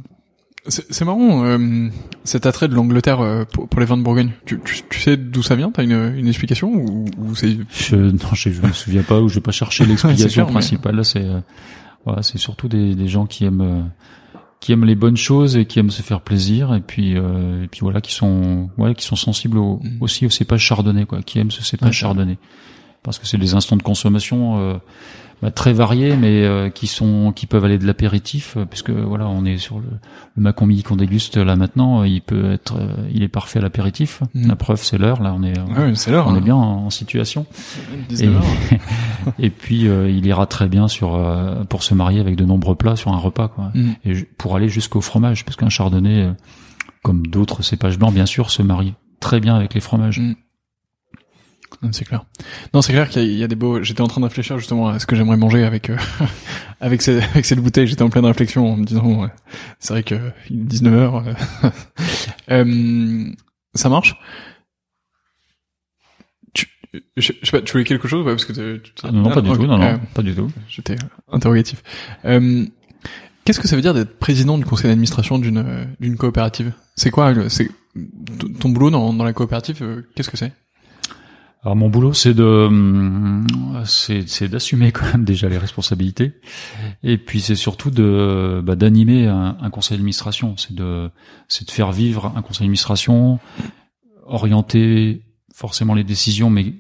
[0.70, 1.88] C'est marrant, euh,
[2.24, 4.32] cet attrait de l'Angleterre euh, pour, pour les vins de Bourgogne.
[4.46, 5.72] Tu, tu, tu sais d'où ça vient?
[5.72, 9.30] T'as une, une explication ou, ou c'est Je, non, je, je me souviens pas ou
[9.30, 10.96] je vais pas chercher l'explication mais- principale.
[10.98, 11.40] Là, c'est euh,
[12.06, 13.82] voilà, c'est surtout des, des gens qui aiment euh,
[14.60, 17.68] qui aiment les bonnes choses et qui aiment se faire plaisir et puis euh, et
[17.68, 19.98] puis voilà qui sont ouais qui sont sensibles au, Mhm.
[20.02, 22.38] aussi au cépage chardonnay quoi, qui aiment ce cépage Ouais, chardonnay
[23.04, 24.74] parce que c'est des instants de consommation euh,
[25.42, 29.28] bah, très variés mais euh, qui sont qui peuvent aller de l'apéritif euh, puisque voilà
[29.28, 29.86] on est sur le,
[30.36, 33.62] le Macombi qu'on déguste là maintenant euh, il peut être euh, il est parfait à
[33.62, 34.48] l'apéritif Mhm.
[34.48, 36.28] la preuve c'est l'heure là on est Ouais, l'heure.
[36.28, 36.38] on hein.
[36.38, 37.46] est bien en, en situation
[38.10, 38.44] 19 heures.
[39.40, 42.76] et puis euh, il ira très bien sur euh, pour se marier avec de nombreux
[42.76, 43.72] plats sur un repas quoi.
[43.76, 43.96] Mhm.
[44.06, 46.32] Et pour aller jusqu'au fromage parce qu'un chardonnay
[47.04, 50.20] comme d'autres cépages blancs bien sûr se marie très bien avec les fromages.
[50.20, 50.36] Mhm.
[51.82, 52.26] Non, C'est clair.
[52.74, 53.82] Non, c'est clair qu'il y, a- il y a des beaux.
[53.84, 55.98] J'étais en train de réfléchir justement à ce que j'aimerais manger avec euh,
[56.82, 57.88] avec, ces, avec cette bouteille.
[57.88, 59.30] J'étais en pleine réflexion en me disant, ouais,
[59.80, 60.16] c'est vrai que
[60.50, 61.24] il est 19 heures.
[61.28, 61.70] euh.
[62.50, 63.30] Euh,
[63.76, 64.16] ça marche?
[66.54, 67.02] Tu, je,
[67.42, 69.32] je sais pas, tu voulais quelque chose ouais, parce que tu- tu- Ah, non, non,
[69.32, 70.50] pas du tout, non, non, euh, pas du tout.
[70.70, 71.84] J'étais euh, interrogatif.
[72.26, 72.66] Euh,
[73.44, 76.74] Qu'est-ce que ça veut dire d'être président du conseil d'administration d'une euh, d'une coopérative?
[76.96, 80.52] C'est quoi C'est t- ton boulot dans, dans la coopérative euh, Qu'est-ce que c'est?
[81.68, 83.46] Alors mon boulot c'est de hum,
[83.84, 86.32] c'est d'assumer quand même déjà les responsabilités
[87.04, 91.10] et puis c'est surtout de bah, d'animer un, un conseil d'administration, c'est de
[91.50, 93.40] c'est de faire vivre un conseil d'administration,
[94.26, 96.76] orienter forcément les décisions mais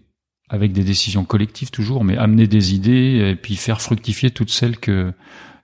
[0.47, 4.77] avec des décisions collectives toujours, mais amener des idées et puis faire fructifier toutes celles
[4.77, 5.11] que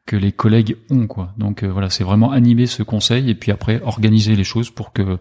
[0.05, 1.33] que les collègues ont quoi.
[1.37, 4.91] Donc euh, voilà, c'est vraiment animer ce conseil et puis après organiser les choses pour
[4.91, 5.17] que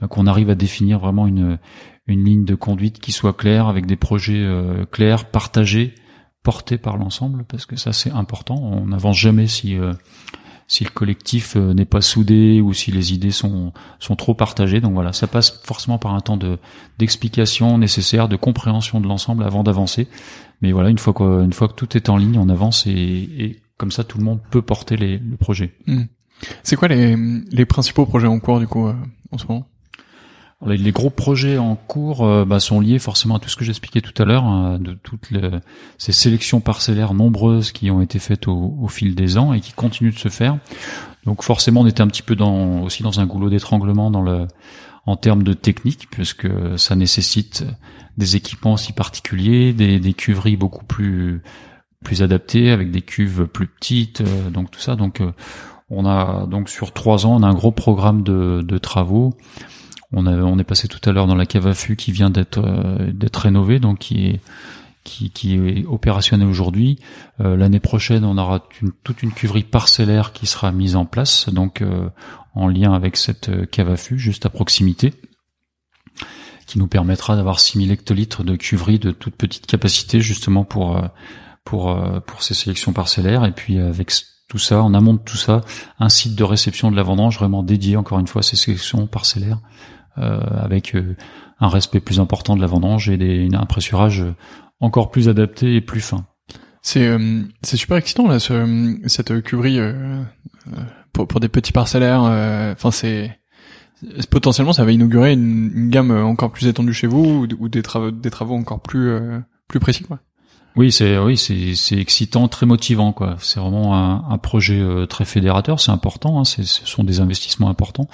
[0.00, 1.58] bah, qu'on arrive à définir vraiment une
[2.06, 5.94] une ligne de conduite qui soit claire avec des projets euh, clairs, partagés,
[6.42, 8.56] portés par l'ensemble parce que ça c'est important.
[8.56, 9.92] On n'avance jamais si euh,
[10.66, 14.80] si le collectif euh, n'est pas soudé ou si les idées sont sont trop partagées.
[14.80, 16.58] Donc voilà, ça passe forcément par un temps de
[16.98, 20.08] d'explication nécessaire, de compréhension de l'ensemble avant d'avancer.
[20.60, 22.90] Mais voilà, une fois que une fois que tout est en ligne, on avance et,
[22.92, 25.74] et comme ça tout le monde peut porter les, le projet.
[26.62, 27.16] C'est quoi les,
[27.50, 28.94] les principaux projets en cours du coup euh,
[29.30, 29.68] en ce moment?
[30.66, 34.00] Les gros projets en cours euh, bah, sont liés forcément à tout ce que j'expliquais
[34.00, 35.28] tout à l'heure, hein, de toutes
[35.98, 39.72] ces sélections parcellaires nombreuses qui ont été faites au, au, fil des ans et qui
[39.72, 40.58] continuent de se faire.
[41.24, 44.46] Donc forcément, on était un petit peu dans, aussi dans un goulot d'étranglement dans le,
[45.06, 47.64] en termes de technique, puisque ça nécessite
[48.16, 51.42] des équipements aussi particuliers, des, des cuveries beaucoup plus
[52.04, 54.96] plus adaptées, avec des cuves plus petites, euh, donc tout ça.
[54.96, 55.32] Donc euh,
[55.88, 59.34] on a donc sur trois ans, on a un gros programme de, de travaux
[60.12, 62.58] on, on est passé tout à l'heure dans la cave à fût qui vient d'être
[62.58, 64.40] euh, d'être rénovée, donc qui est
[65.04, 67.00] qui, est opérationnelle aujourd'hui.
[67.40, 68.68] Euh, l'année prochaine, on aura
[69.02, 72.08] toute une cuverie parcellaire qui sera mise en place, donc euh,
[72.54, 75.12] en lien avec cette cave à fût juste à proximité,
[76.68, 81.02] qui nous permettra d'avoir 6000 hectolitres de cuverie de toute petite capacité, justement pour
[81.64, 83.44] pour pour ces sélections parcellaires.
[83.44, 84.12] Et puis avec
[84.52, 85.62] tout ça, en amont de tout ça,
[85.98, 89.06] un site de réception de la vendange vraiment dédié, encore une fois, à ces sélections
[89.06, 89.60] parcellaires,
[90.16, 91.16] avec euh,
[91.60, 94.24] un respect plus important de la vendange et des, un pressurage
[94.80, 96.26] encore plus adapté et plus fin.
[96.82, 99.78] C'est euh, super excitant là ce, cette cuverie
[101.12, 102.22] pour, pour des petits parcellaires.
[102.72, 103.38] Enfin c'est
[104.30, 108.30] potentiellement ça va inaugurer une, gamme encore plus étendue chez vous ou, des travaux des
[108.30, 109.16] travaux encore plus
[109.68, 110.18] plus précis quoi.
[110.74, 113.36] Oui, c'est oui, c'est c'est excitant, très motivant quoi.
[113.40, 117.68] C'est vraiment un, un projet euh, très fédérateur, c'est important, hein, ce sont des investissements
[117.68, 118.08] importants,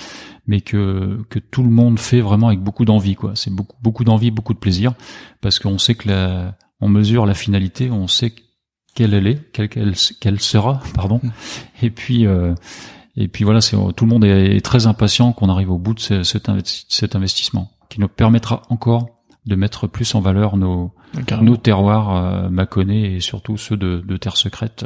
[0.47, 3.33] mais que que tout le monde fait vraiment avec beaucoup d'envie quoi.
[3.37, 4.95] C'est beaucoup beaucoup d'envie, beaucoup de plaisir,
[5.41, 8.35] parce qu'on sait que la, on mesure la finalité, on sait
[8.95, 11.21] quelle elle est, quelle quelle, sera, pardon,
[11.83, 12.55] et puis euh,
[13.17, 16.23] et puis voilà, c'est tout le monde est, très impatient qu'on arrive au bout de
[16.25, 19.18] cet investissement, qui nous permettra encore
[19.49, 20.92] de mettre plus en valeur nos,
[21.40, 24.84] nos terroirs euh, mâconnais et surtout ceux de, de terre secrète.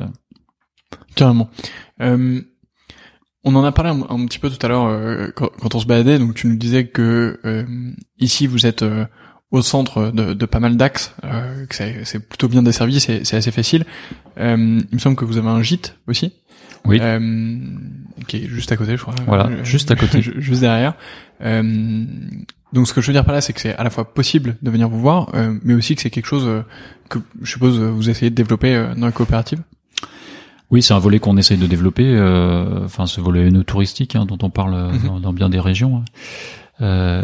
[1.14, 1.50] Carrément.
[2.00, 2.40] Euh,
[3.44, 6.18] on en a parlé un, petit peu tout à l'heure euh, quand, on se baladait.
[6.18, 7.64] Donc tu nous disais que euh,
[8.18, 8.84] ici vous êtes
[9.50, 11.14] au centre de, de pas mal d'axes,
[11.68, 13.84] que c'est plutôt bien desservi, c'est assez facile.
[14.38, 16.32] il me semble que vous avez un gîte aussi.
[16.84, 17.00] Oui.
[18.26, 19.14] qui est juste à côté, je crois.
[19.26, 20.22] Voilà, juste à côté.
[20.22, 20.94] juste derrière.
[22.73, 24.57] Donc ce que je veux dire par là, c'est que c'est à la fois possible
[24.62, 26.62] de venir vous voir, euh, mais aussi que c'est quelque chose euh,
[27.09, 29.61] que je suppose vous essayez de développer euh, dans la coopérative.
[30.70, 32.18] Oui, c'est un volet qu'on essaye de développer.
[32.83, 35.20] Enfin, ce volet touristique hein, dont on parle mhm.
[35.20, 36.03] dans, bien des régions.
[36.81, 37.23] Hein.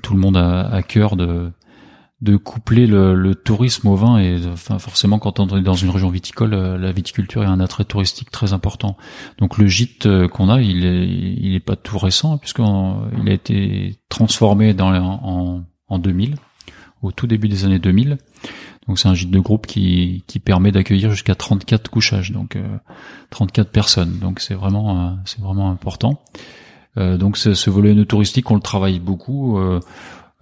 [0.00, 1.50] tout le monde a à cœur de
[2.24, 5.90] de coupler le, le, tourisme au vin et enfin forcément quand on est dans une
[5.90, 8.96] région viticole euh, la viticulture est un attrait touristique très important.
[9.38, 13.32] Donc le gîte euh, qu'on a il est il est pas tout récent puisqu'il a
[13.32, 16.36] été transformé dans en, en 2000
[17.02, 18.16] au tout début des années 2000
[18.88, 22.56] donc c'est un gîte de groupe qui qui permet d'accueillir jusqu'à 34 couchages donc
[23.30, 24.18] 34 euh, personnes.
[24.18, 26.22] Donc c'est vraiment c'est vraiment important.
[26.96, 29.58] Donc ce, ce volet touristique on le travaille beaucoup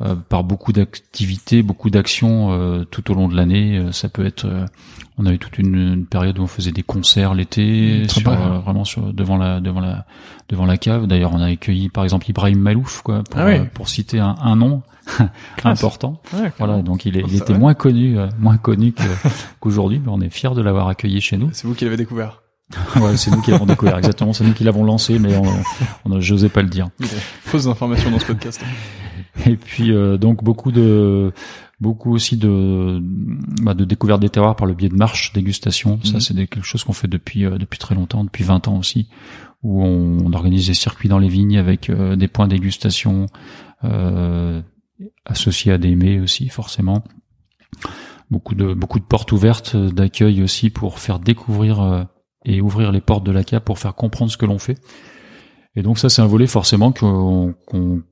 [0.05, 3.79] euh, par beaucoup d'activités, beaucoup d'actions euh, tout au long de l'année.
[3.79, 4.49] Euh, ça peut être,
[5.17, 9.37] on a eu toute une, période où on faisait des concerts l'été, vraiment sur, devant
[9.37, 10.05] la devant la
[10.49, 11.07] devant la cave.
[11.07, 14.57] D'ailleurs, on a accueilli par exemple Ibrahim Malouf, quoi, pour, ah pour citer un, un
[14.57, 14.83] nom
[15.65, 16.21] important.
[16.59, 18.95] voilà, donc il, est, il était moins connu, moins connu
[19.61, 21.51] qu'aujourd'hui, mais on est fiers de l'avoir accueilli chez nous.
[21.53, 22.43] C'est vous qui l'avez découvert.
[22.97, 24.33] ouais, c'est nous qui l'avons découvert, exactement.
[24.33, 25.45] C'est nous qui l'avons lancé, mais on,
[26.07, 26.89] on j'osais pas le dire.
[27.45, 28.63] Fausses informations dans ce podcast.
[29.47, 31.33] Et puis euh, donc beaucoup de
[31.81, 33.01] beaucoup aussi de
[33.63, 36.01] bah, de découverte des terroirs par le biais de marches, dégustation.
[36.03, 36.21] Ça mhm.
[36.21, 39.09] c'est quelque chose qu'on fait depuis euh, depuis très longtemps, depuis 20 ans aussi,
[39.63, 43.27] où on, organise des circuits dans les vignes avec euh, des points dégustation
[45.25, 47.03] associés à des mets aussi forcément.
[48.31, 52.07] Beaucoup de beaucoup de portes ouvertes d'accueil aussi pour faire découvrir
[52.45, 54.79] et ouvrir les portes de la cave pour faire comprendre ce que l'on fait.
[55.75, 57.55] Et donc ça, c'est un volet forcément qu'on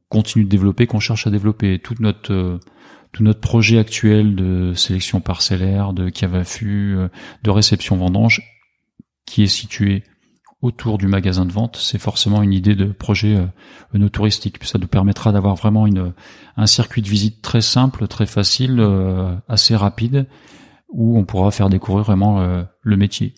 [0.08, 1.78] continue de développer, qu'on cherche à développer.
[1.78, 2.58] Tout notre euh,
[3.12, 7.08] tout notre projet actuel de sélection parcellaire, de cave à fût, euh,
[7.42, 8.42] de réception vendange,
[9.26, 10.04] qui est situé
[10.62, 13.36] autour du magasin de vente, c'est forcément une idée de projet
[13.94, 14.62] euh, touristique.
[14.64, 16.12] Ça nous permettra d'avoir vraiment une,
[16.56, 20.26] un circuit de visite très simple, très facile, euh, assez rapide,
[20.90, 22.44] où on pourra faire découvrir vraiment
[22.82, 23.32] le métier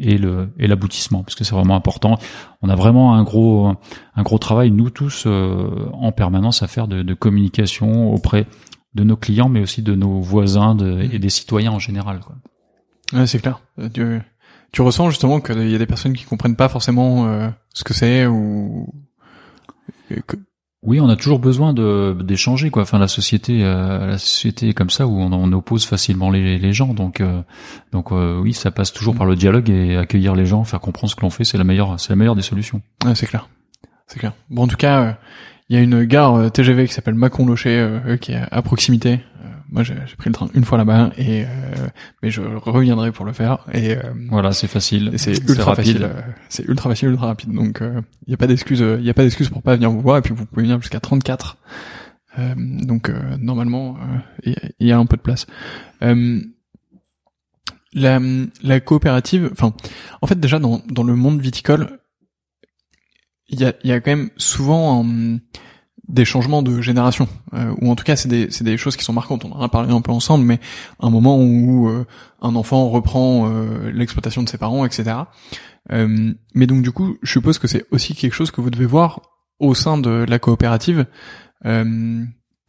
[0.00, 2.18] et le et l'aboutissement parce que c'est vraiment important.
[2.62, 3.74] On a vraiment un gros
[4.14, 8.46] un gros travail nous tous euh, en permanence à faire de, de, communication auprès
[8.94, 12.20] de nos clients mais aussi de nos voisins de, et des citoyens en général.
[12.20, 12.36] Quoi.
[13.12, 13.60] Ouais, c'est clair.
[13.78, 14.20] Euh, tu,
[14.72, 17.94] tu ressens justement qu'il y a des personnes qui comprennent pas forcément euh, ce que
[17.94, 18.92] c'est ou
[20.82, 22.82] oui, on a toujours besoin de d'échanger quoi.
[22.82, 26.72] Enfin, la société, euh, la société est comme ça où on, on oppose facilement les,
[26.72, 26.94] gens.
[26.94, 27.42] Donc, euh,
[27.92, 31.10] donc euh, oui, ça passe toujours par le dialogue et accueillir les gens, faire comprendre
[31.10, 32.80] ce que l'on fait, c'est la meilleure, c'est la meilleure des solutions.
[33.04, 33.48] Ouais, c'est clair,
[34.06, 34.32] c'est clair.
[34.48, 35.18] Bon, en tout cas,
[35.68, 39.20] Il y a une gare TGV qui s'appelle Mâcon-Locher qui est à proximité.
[39.70, 41.44] Moi, j'ai pris le train une fois là-bas et
[42.22, 43.66] mais je reviendrai pour le faire.
[43.72, 43.96] Et
[44.28, 45.12] voilà, c'est facile.
[45.16, 46.08] C'est ultra facile.
[46.48, 47.52] c'est ultra facile, ultra rapide.
[47.52, 47.80] Donc
[48.26, 48.84] il y a pas d'excuse.
[48.98, 50.18] Il y a pas d'excuse pour pas venir vous voir.
[50.18, 51.56] Et puis vous pouvez venir jusqu'à 34.
[52.56, 53.96] donc normalement,
[54.44, 55.46] il y, a un peu de place.
[57.92, 58.20] la,
[58.62, 59.74] la coopérative, enfin,
[60.20, 62.00] en fait déjà dans, dans le monde viticole,
[63.50, 65.04] il y a, y a quand même souvent
[66.10, 69.12] des changements de génération, euh, ou en tout cas c'est des, des choses qui sont
[69.12, 69.44] marquantes.
[69.44, 70.58] On en a parlé un peu ensemble, mais
[70.98, 72.04] un moment où euh,
[72.42, 75.16] un enfant reprend euh, l'exploitation de ses parents, etc.
[75.88, 79.22] mais donc du coup, je suppose que c'est aussi quelque chose que vous devez voir
[79.58, 81.06] au sein de la coopérative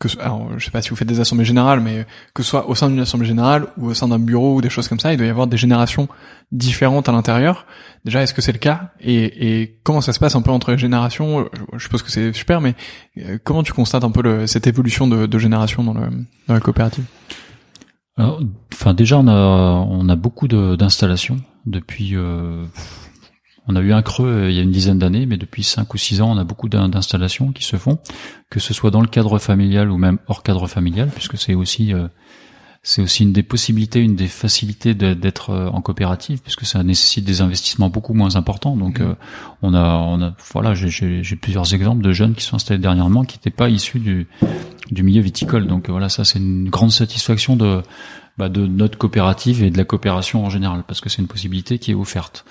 [0.02, 2.68] que alors je sais pas si vous faites des assemblées générales mais que ce soit
[2.68, 5.14] au sein d'une assemblée générale ou au sein d'un bureau ou des choses comme ça
[5.14, 6.08] il doit y avoir des générations
[6.52, 7.66] différentes à l'intérieur.
[8.04, 10.72] Déjà est-ce que c'est le cas et, et comment ça se passe un peu entre
[10.72, 11.48] les générations?
[11.74, 12.76] Je suppose que c'est super mais
[13.20, 16.10] euh, comment tu constates un peu le, cette évolution de, de génération dans, le,
[16.48, 17.06] dans la coopérative?
[18.18, 22.66] Enfin déjà on a on a beaucoup d'installations depuis euh,
[23.68, 25.94] on a eu un creux euh, il y a une dizaine d'années, mais depuis cinq
[25.94, 28.00] ou six ans, on a beaucoup d'installations qui se font,
[28.50, 31.94] que ce soit dans le cadre familial ou même hors cadre familial, puisque c'est aussi
[31.94, 32.08] euh,
[32.84, 37.24] c'est aussi une des possibilités, une des facilités d'être euh, en coopérative, puisque ça nécessite
[37.24, 38.76] des investissements beaucoup moins importants.
[38.76, 39.16] Donc, mmh.
[39.62, 43.38] on a, on a, voilà, j'ai plusieurs exemples de jeunes qui sont installés dernièrement qui
[43.38, 44.28] n'étaient pas issus du,
[44.90, 45.68] du milieu viticole.
[45.68, 47.84] Donc voilà, ça c'est une grande satisfaction de,
[48.40, 51.78] bah, de notre coopérative et de la coopération en général, parce que c'est une possibilité
[51.78, 52.46] qui est offerte.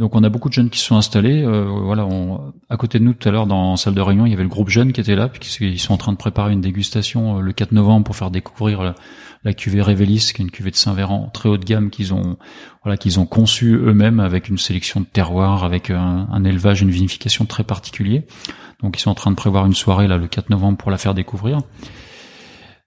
[0.00, 1.44] Donc on a beaucoup de jeunes qui sont installés.
[1.44, 4.24] Euh, voilà, on, à côté de nous tout à l'heure dans la salle de réunion,
[4.24, 6.54] il y avait le groupe jeune qui était là, puisqu'ils sont en train de préparer
[6.54, 8.94] une dégustation euh, le 4 novembre pour faire découvrir
[9.44, 12.38] la, cuvée Révélis, qui est une cuvée de Saint-Véran très haut de gamme qu'ils ont,
[12.82, 17.44] voilà, qu'ils ont conçu eux-mêmes avec une sélection de terroirs, avec un, élevage, une vinification
[17.44, 18.26] très particulier.
[18.82, 20.96] Donc ils sont en train de prévoir une soirée là le 4 novembre pour la
[20.96, 21.58] faire découvrir.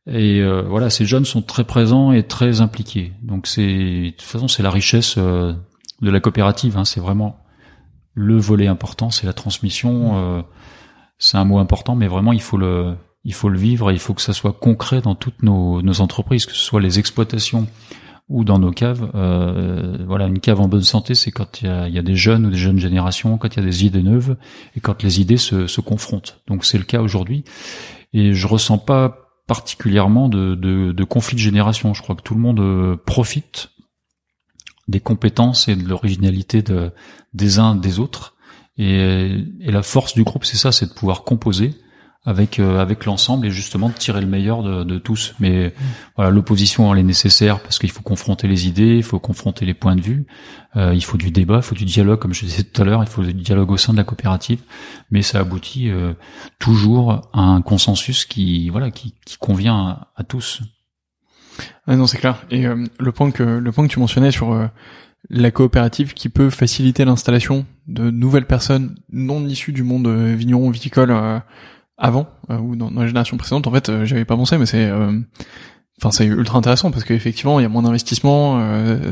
[0.07, 3.13] Et euh, voilà, ces jeunes sont très présents et très impliqués.
[3.21, 5.19] Donc c'est de toute façon c'est la richesse
[6.03, 6.77] de la coopérative.
[6.77, 7.39] Hein, c'est vraiment
[8.13, 10.17] le volet important, c'est la transmission.
[10.17, 10.41] Euh,
[11.17, 12.95] c'est un mot important, mais vraiment il faut le
[13.25, 16.01] il faut le vivre et il faut que ça soit concret dans toutes nos, nos
[16.01, 17.67] entreprises, que ce soit les exploitations
[18.27, 19.09] ou dans nos caves.
[19.15, 22.15] Euh, voilà, une cave en bonne santé, c'est quand il y a, y a, des
[22.17, 24.35] jeunes ou des jeunes générations, quand il y a des idées neuves
[24.75, 26.41] et quand les idées se, se confrontent.
[26.47, 27.45] Donc c'est le cas aujourd'hui.
[28.11, 31.93] Et je ressens pas particulièrement de, de, de conflit de génération.
[31.93, 33.69] Je crois que tout le monde euh, profite
[34.87, 36.91] des compétences et de l'originalité de,
[37.33, 38.35] des uns des autres.
[38.77, 39.29] Et,
[39.59, 41.75] et la force du groupe, c'est ça, c'est de pouvoir composer
[42.25, 45.33] avec euh, avec l'ensemble et justement de tirer le meilleur de, de tous.
[45.39, 45.73] Mais
[46.15, 49.73] voilà, l'opposition elle est nécessaire parce qu'il faut confronter les idées, il faut confronter les
[49.73, 50.25] points de vue,
[50.75, 53.03] euh, il faut du débat, il faut du dialogue, comme je disais tout à l'heure,
[53.03, 54.61] il faut du dialogue au sein de la coopérative.
[55.11, 56.13] Mais ça aboutit euh,
[56.59, 60.61] toujours à un consensus qui voilà qui, qui convient à, à tous.
[61.87, 62.43] Ah non, c'est clair.
[62.49, 64.67] Et euh, le point que le point que tu mentionnais sur euh,
[65.29, 70.69] la coopérative qui peut faciliter l'installation de nouvelles personnes non issues du monde euh, vigneron
[70.69, 71.15] viticole
[71.97, 74.91] avant ou dans, la génération précédente, en fait, j'avais pas pensé, mais c'est
[75.99, 78.59] enfin c'est ultra intéressant parce qu'effectivement il y a moins d'investissement,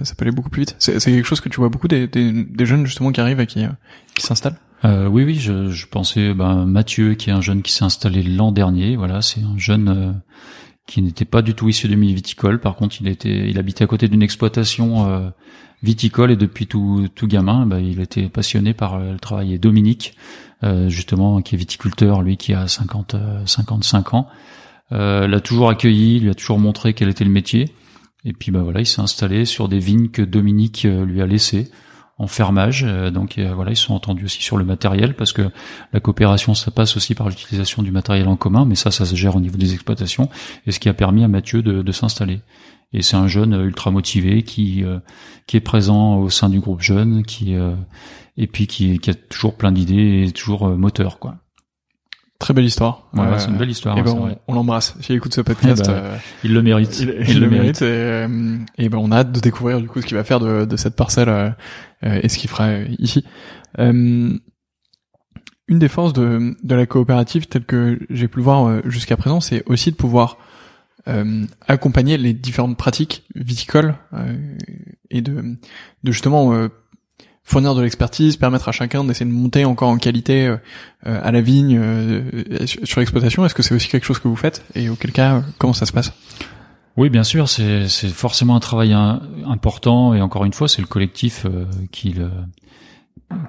[0.03, 0.75] ça peut aller beaucoup plus vite.
[0.79, 3.47] C'est quelque chose que tu vois beaucoup des, des, des jeunes justement qui arrivent et
[3.47, 3.65] qui
[4.15, 4.57] qui s'installent.
[4.83, 8.23] Euh, oui, oui, je, je pensais ben, Mathieu, qui est un jeune qui s'est installé
[8.23, 8.95] l'an dernier.
[8.95, 10.21] Voilà, c'est un jeune
[10.87, 12.59] qui n'était pas du tout issu de milieu viticole.
[12.59, 15.29] Par contre, il était, il habitait à côté d'une exploitation euh,
[15.83, 19.53] viticole et depuis tout, tout gamin, bah, il était passionné par euh, le travail.
[19.53, 20.15] Et Dominique,
[20.63, 23.15] euh, justement, qui est viticulteur, lui, qui a 50,
[23.45, 24.27] 55 ans,
[24.91, 27.69] l'a toujours accueilli, lui a toujours montré quel était le métier.
[28.25, 31.71] Et puis, bah voilà, il s'est installé sur des vignes que Dominique lui a laissées
[32.21, 32.85] en fermage.
[32.87, 35.49] Euh, donc euh, voilà, ils sont entendus aussi sur le matériel parce que
[35.91, 39.15] la coopération, ça passe aussi par l'utilisation du matériel en commun, mais ça, ça se
[39.15, 40.29] gère au niveau des exploitations.
[40.67, 42.41] Et ce qui a permis à Mathieu de, de s'installer.
[42.93, 44.99] Et c'est un jeune ultra motivé qui euh,
[45.47, 47.55] qui est présent au sein du groupe jeune, qui
[48.37, 51.37] et puis qui, qui a toujours plein d'idées et toujours moteur quoi.
[52.41, 53.07] Très belle histoire.
[53.13, 53.95] Ouais, c'est une belle histoire.
[53.99, 54.95] Et ben, on, l'embrasse.
[54.99, 56.03] S'il écoute ce podcast, eh ben,
[56.43, 56.99] il le mérite.
[56.99, 57.83] Il, le mérite.
[57.83, 58.25] Et,
[58.79, 60.75] et, ben, on a hâte de découvrir du coup ce qu'il va faire de, de
[60.75, 61.51] cette parcelle euh,
[62.01, 63.23] et ce qu'il fera euh, ici.
[63.77, 64.35] Euh,
[65.67, 69.39] une des forces de, de la coopérative, telle que j'ai pu le voir jusqu'à présent,
[69.39, 70.37] c'est aussi de pouvoir
[71.07, 74.37] euh, accompagner les différentes pratiques viticoles euh,
[75.09, 75.57] et de,
[76.03, 76.67] de justement euh,
[77.43, 80.55] fournir de l'expertise, permettre à chacun d'essayer de monter encore en qualité
[81.03, 81.81] à la vigne
[82.65, 83.45] sur l'exploitation.
[83.45, 85.91] Est-ce que c'est aussi quelque chose que vous faites et auquel cas comment ça se
[85.91, 86.13] passe?
[86.97, 88.93] Oui, bien sûr, c'est forcément un travail
[89.45, 92.29] important et encore une fois, c'est le collectif euh, qui le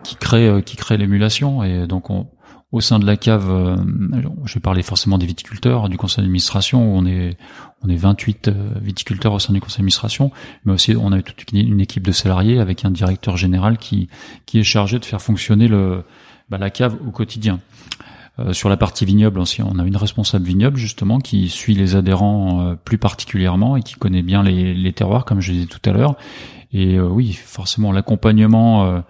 [0.04, 2.28] qui crée euh, qui crée l'émulation et donc on
[2.72, 3.76] au sein de la cave, euh,
[4.46, 7.36] je vais parler forcément des viticulteurs du conseil d'administration, où on est
[7.84, 10.30] on est 28 euh, viticulteurs au sein du conseil d'administration,
[10.64, 14.08] mais aussi on a toute une équipe de salariés avec un directeur général qui
[14.46, 16.02] qui est chargé de faire fonctionner le
[16.48, 17.60] bah, la cave au quotidien.
[18.38, 22.62] Euh, sur la partie vignoble on a une responsable vignoble justement qui suit les adhérents
[22.62, 25.92] euh, plus particulièrement et qui connaît bien les, les terroirs, comme je disais tout à
[25.92, 26.16] l'heure.
[26.72, 29.02] Et oui, forcément, l'accompagnement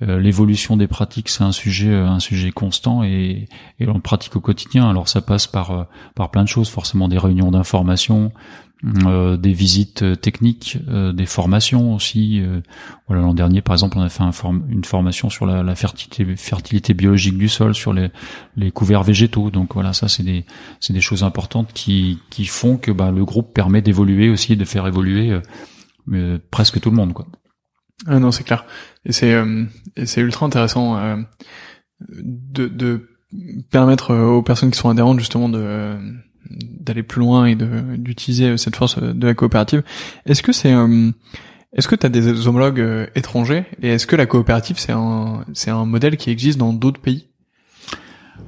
[0.00, 3.48] euh, l'évolution des pratiques, c'est un sujet, euh, un sujet constant et,
[3.80, 4.88] et on le pratique au quotidien.
[4.88, 5.84] Alors ça passe par euh,
[6.14, 8.32] par plein de choses, forcément des réunions d'information,
[8.84, 12.40] des visites techniques, des formations aussi.
[13.08, 14.30] voilà, l'an dernier, par exemple, on a fait un
[14.68, 18.10] une formation sur la, la, fertilité, fertilité biologique du sol, sur les,
[18.56, 19.50] les couverts végétaux.
[19.50, 20.44] Donc voilà, ça c'est des
[20.78, 24.64] c'est des choses importantes qui qui font que bah, le groupe permet d'évoluer aussi, de
[24.64, 25.36] faire évoluer
[26.52, 27.26] presque tout le monde, quoi.
[28.06, 28.64] Ah non, c'est clair.
[29.04, 29.64] Et c'est euh,
[30.04, 31.16] c'est ultra intéressant euh,
[32.08, 33.08] de, de
[33.70, 35.96] permettre euh, aux personnes qui sont adhérentes justement de
[36.50, 39.82] d'aller plus loin et d'utiliser cette force de la coopérative.
[40.24, 40.72] Est-ce que c'est
[41.74, 43.66] est-ce que tu as des homologues étrangers?
[43.82, 47.28] Et est-ce que la coopérative c'est un c'est un modèle qui existe dans d'autres pays?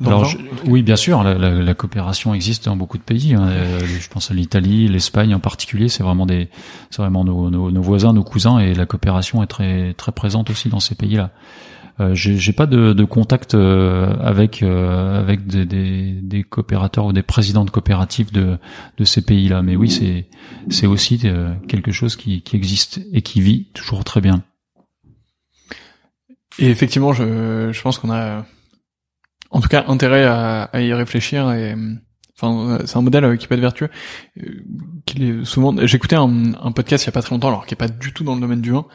[0.05, 0.33] Alors,
[0.67, 3.35] oui, bien sûr, la, la, la, coopération existe dans beaucoup de pays.
[3.35, 3.49] Hein.
[3.49, 5.89] Euh, je pense à l'Italie, l'Espagne en particulier.
[5.89, 6.49] C'est vraiment des,
[6.91, 10.51] c'est vraiment nos, nos, nos, voisins, nos cousins, et la coopération est très très présente
[10.51, 11.31] aussi dans ces pays-là.
[12.01, 17.13] Euh, j'ai pas de, de contact euh, avec euh, avec des, des, des, coopérateurs ou
[17.13, 18.57] des présidents de coopératives de,
[18.97, 20.27] de ces pays-là, mais oui, c'est
[20.71, 24.43] c'est aussi euh, quelque chose qui, qui existe et qui vit toujours très bien.
[26.59, 28.47] Et effectivement, je, je pense qu'on a
[29.51, 31.75] en tout cas intérêt à, à y réfléchir et
[32.41, 33.91] enfin c'est un modèle qui peut être vertueux
[34.39, 34.65] euh,
[35.07, 37.75] qu'il est souvent j'écoutais un, un, podcast il y a pas très longtemps alors qui
[37.75, 38.87] est pas du tout dans le domaine du vin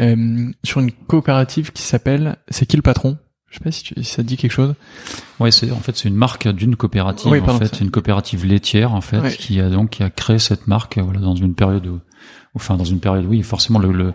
[0.00, 3.18] euh, sur une coopérative qui s'appelle c'est qui le patron?
[3.50, 4.74] Je sais pas si, tu, si, ça dit quelque chose.
[5.40, 8.92] Ouais, c'est en fait c'est une marque d'une coopérative oui, en fait, une coopérative laitière
[8.92, 12.00] en fait qui a donc qui a créé cette marque voilà dans une période où
[12.54, 14.14] enfin dans une période oui forcément le,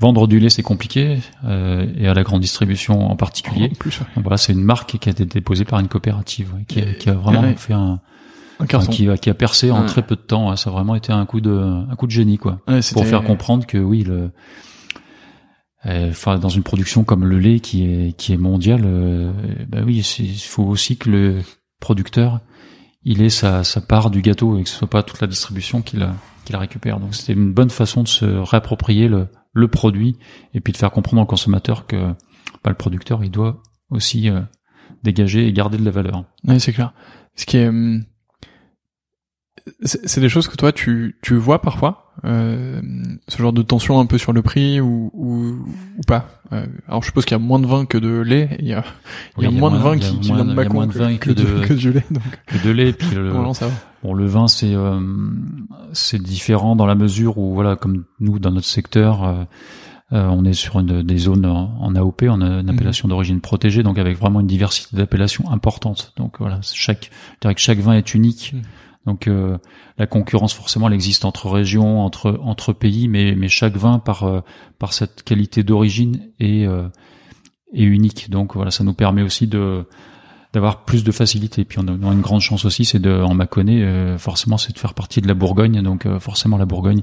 [0.00, 3.70] vendre du lait c'est compliqué euh, et à la grande distribution en particulier.
[3.72, 6.94] En plus, voilà c'est une marque qui a été déposée par une coopérative qui, a,
[6.94, 8.00] qui, a, vraiment fait un,
[8.60, 11.12] un qui, a, qui a percé en très peu de temps ça a vraiment été
[11.12, 12.60] un coup de un coup de génie quoi.
[12.92, 14.30] Pour faire comprendre que oui le
[15.86, 19.30] euh, enfin dans une production comme le lait qui est qui est mondiale euh,
[19.68, 21.42] bah oui il faut aussi que le
[21.78, 22.40] producteur
[23.04, 25.82] il ait sa, sa part du gâteau et que ce soit pas toute la distribution
[25.82, 27.00] qui la qui la récupère.
[27.00, 30.18] Donc c'était une bonne façon de se réapproprier le, le produit
[30.52, 31.96] et puis de faire comprendre au consommateur que
[32.62, 34.40] bah, le producteur il doit aussi euh,
[35.02, 36.24] dégager et garder de la valeur.
[36.46, 36.92] Oui, c'est clair.
[37.34, 38.04] Ce qui est hum,
[39.82, 42.80] c'est des choses que toi tu, tu vois parfois euh,
[43.28, 45.66] ce genre de tension un peu sur le prix ou, ou,
[45.98, 48.56] ou pas euh, alors je suppose qu'il y a moins de vin que de lait
[48.58, 48.84] il y a,
[49.38, 51.66] il y a, moins, de vin qui, qui vient de moins de vin que, de,
[51.66, 52.22] que du lait donc.
[52.46, 53.74] que de lait puis le, ça va.
[54.02, 55.00] bon le vin c'est euh,
[55.92, 59.44] c'est différent dans la mesure où voilà comme nous dans notre secteur euh,
[60.12, 63.10] euh on est sur une, des zones en, AOP, en une appellation mhm.
[63.10, 66.12] d'origine protégée, donc avec vraiment une diversité d'appellations importante.
[66.16, 68.52] Donc voilà, chaque, je dirais que chaque vin est unique.
[68.54, 68.62] Mhm.
[69.06, 69.58] Donc euh,
[69.98, 74.24] la concurrence forcément elle existe entre régions, entre entre pays, mais mais chaque vin par
[74.24, 74.40] euh,
[74.78, 76.88] par cette qualité d'origine est euh,
[77.72, 78.30] est unique.
[78.30, 79.84] Donc voilà, ça nous permet aussi de
[80.54, 81.62] d'avoir plus de facilité.
[81.62, 84.78] Et puis on a, une grande chance aussi, c'est de en Mâconnais, forcément, c'est de
[84.78, 85.82] faire partie de la Bourgogne.
[85.82, 87.02] Donc forcément la Bourgogne,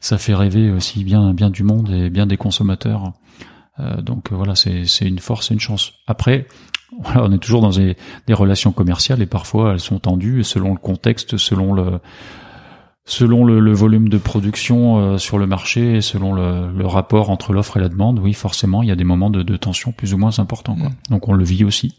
[0.00, 3.12] ça fait rêver aussi bien bien du monde et bien des consommateurs.
[4.00, 5.92] donc voilà, c'est c'est une force, et une chance.
[6.06, 6.46] Après,
[7.02, 7.96] voilà, on est toujours dans des,
[8.30, 12.00] relations commerciales et parfois elles sont tendues selon le contexte, selon le
[13.08, 17.76] selon le, volume de production euh, sur le marché, et selon le, rapport entre l'offre
[17.76, 18.18] et la demande.
[18.18, 20.74] Oui, forcément, il y a des moments de, tension plus ou moins importants.
[20.74, 20.88] Quoi.
[20.88, 20.96] Mm.
[21.10, 21.96] Donc on le vit aussi.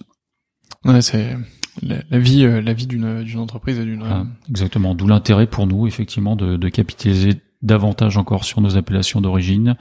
[0.83, 1.37] Ouais, c'est
[1.81, 4.03] la, vie, euh, la vie d'une d'une entreprise et d'une.
[4.03, 4.95] Ah, exactement.
[4.95, 9.75] D'où l'intérêt pour nous, effectivement, de, de capitaliser davantage encore sur nos appellations d'origine,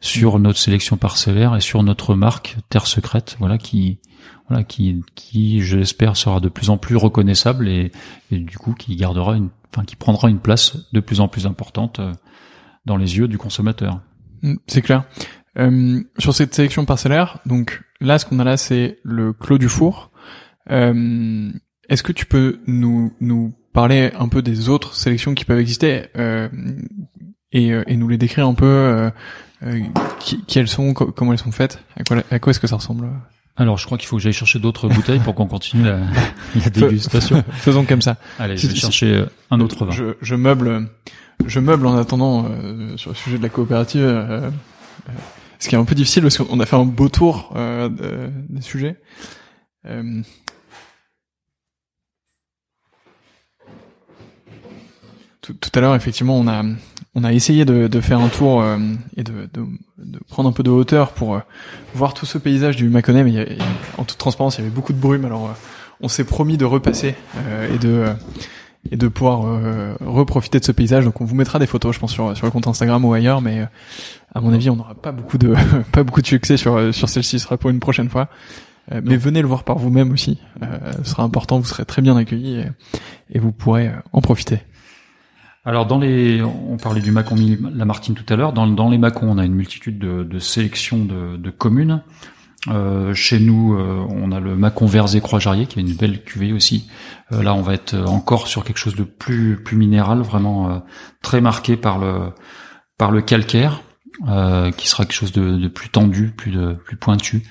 [0.00, 3.98] sur notre sélection parcellaire et sur notre marque Terre Secrète, voilà qui
[4.48, 7.90] voilà, qui, qui je l'espère sera de plus en plus reconnaissable et,
[8.30, 11.46] et, du coup qui gardera une, enfin qui prendra une place de plus en plus
[11.46, 12.12] importante euh,
[12.84, 14.00] dans les yeux du consommateur.
[14.42, 15.04] Mm, c'est clair.
[15.58, 19.68] Euh, sur cette sélection parcellaire, donc là, ce qu'on a là, c'est le clos du
[19.68, 20.10] four.
[20.70, 21.50] Euh,
[21.88, 26.06] Est-ce que tu peux nous nous parler un peu des autres sélections qui peuvent exister?
[26.16, 26.48] Euh,
[27.52, 29.10] et, euh, et nous les décrire un peu euh,
[29.64, 29.80] euh,
[30.18, 32.76] qui, qui, elles sont, comment elles sont faites, à quoi, à quoi est-ce que ça
[32.76, 33.08] ressemble
[33.54, 35.98] alors, je crois qu'il faut que j'aille chercher d'autres bouteilles pour qu'on continue la,
[36.54, 37.44] la dégustation.
[37.52, 38.16] Faisons comme ça.
[38.38, 39.92] Allez, je vais chercher un autre vin.
[39.92, 40.88] Je, je meuble,
[41.44, 44.04] je meuble en attendant euh, sur le sujet de la coopérative.
[44.04, 44.50] Euh,
[45.58, 48.62] ce qui est un peu difficile parce qu'on a fait un beau tour de, des
[48.62, 48.96] sujets.
[55.42, 56.62] Tout, tout, à l'heure, effectivement, on a
[57.14, 58.78] on a essayé de, de faire un tour euh,
[59.16, 59.66] et de, de,
[59.98, 61.40] de, prendre un peu de hauteur pour euh,
[61.94, 63.64] voir tout ce paysage du Mâconnais, mais il y a- il y a-
[63.98, 65.24] en toute transparence, il y avait beaucoup de brume.
[65.24, 65.52] Alors, euh,
[66.00, 68.12] on s'est promis de repasser euh, et de euh,
[68.90, 71.04] et de pouvoir euh, reprofiter de ce paysage.
[71.04, 73.40] Donc, on vous mettra des photos, je pense, sur sur le compte Instagram ou ailleurs,
[73.40, 73.66] mais euh,
[74.34, 75.54] à mon avis, on n'aura pas beaucoup de
[75.92, 77.38] pas beaucoup de succès sur sur celle-ci.
[77.38, 78.28] Ce sera pour une prochaine fois.
[78.90, 80.40] Euh, mais venez le voir par vous-même aussi.
[80.62, 80.66] Euh,
[81.04, 81.60] ce sera important.
[81.60, 82.66] Vous serez très bien accueillis et,
[83.30, 84.58] et vous pourrez euh, en profiter.
[85.64, 87.36] Alors dans les, on parlait du Mâcon
[87.72, 88.52] Lamartine tout à l'heure.
[88.52, 92.02] Dans, les Mâcons, on a une multitude de, sélections de, communes.
[92.68, 96.52] Euh, chez nous, euh, on a le Mâcon Verzé Croix-Jarrier qui est une belle cuvée
[96.52, 96.88] aussi.
[97.32, 100.82] Euh, là, on va être encore sur quelque chose de plus plus minéral, vraiment
[101.22, 102.32] très marqué par le
[102.98, 103.82] par le calcaire,
[104.76, 107.42] qui sera quelque chose de, de plus tendu, plus de plus pointu.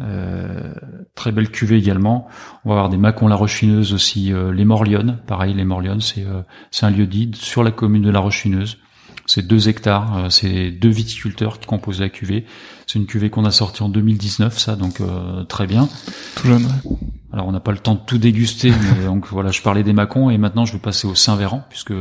[0.00, 0.74] Euh,
[1.14, 2.28] très belle cuvée également.
[2.64, 5.18] On va avoir des Mâcons La Roche-Fineuse aussi, euh, les Morlionnes.
[5.26, 8.78] Pareil, les Morlionnes, c'est euh, c'est un lieu dit sur la commune de La Roche-Fineuse.
[9.26, 12.44] C'est deux hectares, euh, c'est deux viticulteurs qui composent la cuvée.
[12.86, 15.88] C'est une cuvée qu'on a sortie en 2019, ça, donc euh, très bien.
[16.36, 16.64] Tout jeune.
[16.64, 16.96] ouais.
[17.32, 19.92] Alors on n'a pas le temps de tout déguster, mais donc voilà, je parlais des
[19.92, 21.94] Mâcons et maintenant je vais passer au Saint-Véran, puisque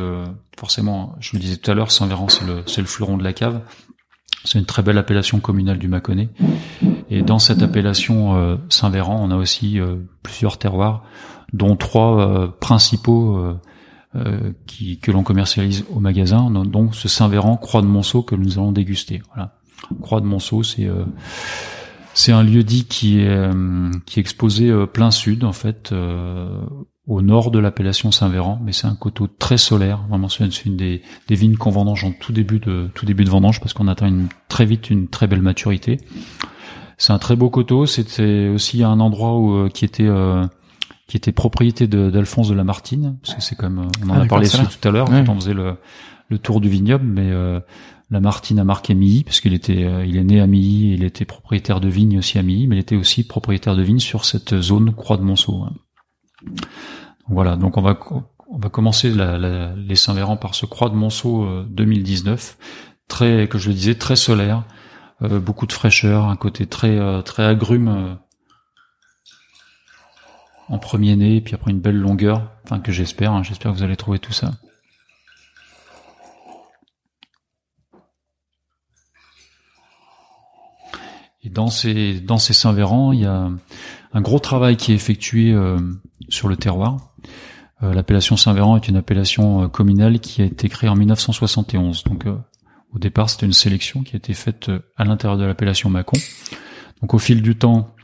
[0.60, 3.34] forcément, je le disais tout à l'heure, Saint-Véran c'est le, c'est le fleuron de la
[3.34, 3.62] cave.
[4.44, 6.30] C'est une très belle appellation communale du Mâconnais.
[7.10, 11.04] Et dans cette appellation euh, Saint-Véran, on a aussi euh, plusieurs terroirs,
[11.54, 13.40] dont trois euh, principaux
[14.14, 19.24] que l'on commercialise au magasin, donc ce Saint-Véran, Croix de Monceau que nous allons déguster.
[20.02, 23.50] Croix de Monceau, c'est un lieu dit qui est
[24.06, 25.92] qui est exposé plein sud en fait,
[27.08, 30.06] au nord de l'appellation Saint-Véran, mais c'est un coteau très solaire.
[30.10, 33.30] Vraiment, c'est une- des, des vignes qu'on vendange en tout début de tout début de
[33.30, 35.98] vendange parce qu'on atteint une, très vite une très belle maturité.
[36.98, 37.86] C'est un très beau coteau.
[37.86, 40.46] C'était aussi un endroit où, euh, qui était euh,
[41.08, 44.26] qui était propriété d'Alphonse de Lamartine, parce que c'est comme euh, on en Ah, a
[44.26, 45.24] parlé tout à l'heure Ouais.
[45.26, 45.76] quand on faisait le,
[46.30, 47.60] le tour du vignoble, mais euh,
[48.10, 51.26] Lamartine a marqué Milly parce qu'il était euh, il est né à Milly, il était
[51.26, 54.62] propriétaire de vignes aussi à Milly, mais il était aussi propriétaire de vignes sur cette
[54.62, 55.64] zone Croix de Monceau.
[55.68, 55.74] hein.
[57.28, 62.58] Voilà, donc on va commencer les Saint-Véran par ce Croix de Monceau euh, 2019,
[63.08, 64.64] très que je le disais très solaire,
[65.24, 68.16] euh, beaucoup de fraîcheur, un côté très euh, agrume euh,
[70.68, 73.84] en premier nez, puis après une belle longueur, enfin que j'espère, hein, j'espère que vous
[73.84, 74.52] allez trouver tout ça.
[81.44, 83.50] Et dans ces dans ces Saint-Véran, il y a
[84.14, 85.80] un gros travail qui est effectué euh,
[86.30, 87.14] sur le terroir.
[87.82, 92.04] Euh, L'appellation Saint-Véran est une appellation euh, communale qui a été créée en 1971.
[92.04, 92.26] Donc
[92.94, 96.18] au départ, c'était une sélection qui a été faite à l'intérieur de l'appellation Mâcon.
[97.02, 97.96] Donc au fil du temps,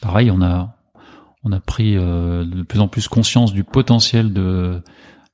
[0.00, 0.76] pareil, on a
[1.44, 4.82] on a pris euh, de plus en plus conscience du potentiel de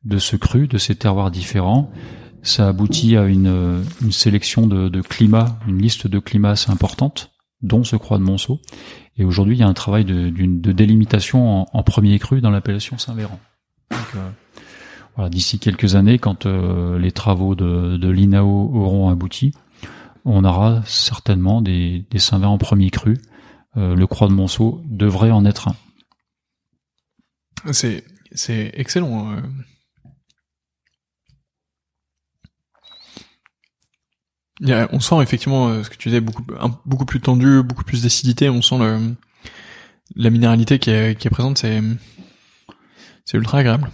[0.05, 1.91] de ce cru, de ces terroirs différents.
[2.43, 7.30] Ça aboutit à une, une sélection de, de climats, une liste de climats assez importante,
[7.63, 8.61] dont ce Croix de Monceau.
[9.17, 12.51] Et aujourd'hui, il y a un travail de, de délimitation en, en premier cru dans
[12.51, 13.39] l'appellation Saint-Véran.
[13.93, 14.31] Euh,
[15.17, 19.53] voilà, d'ici quelques années, quand euh, les travaux de, de l'INAO auront abouti,
[20.25, 23.19] on aura certainement des, des Saint-Véran premier cru.
[23.77, 25.77] Euh, le Croix de Monceau devrait en être un.
[27.73, 29.37] C'est c'est excellent.
[34.93, 38.03] On sent effectivement euh, ce que tu disais beaucoup un- beaucoup plus tendu, beaucoup plus
[38.03, 38.49] d'acidité.
[38.51, 39.15] On sent le
[40.17, 41.59] la minéralité qui est qui est présente.
[41.59, 41.81] C'est
[43.25, 43.91] c'est ultra agréable.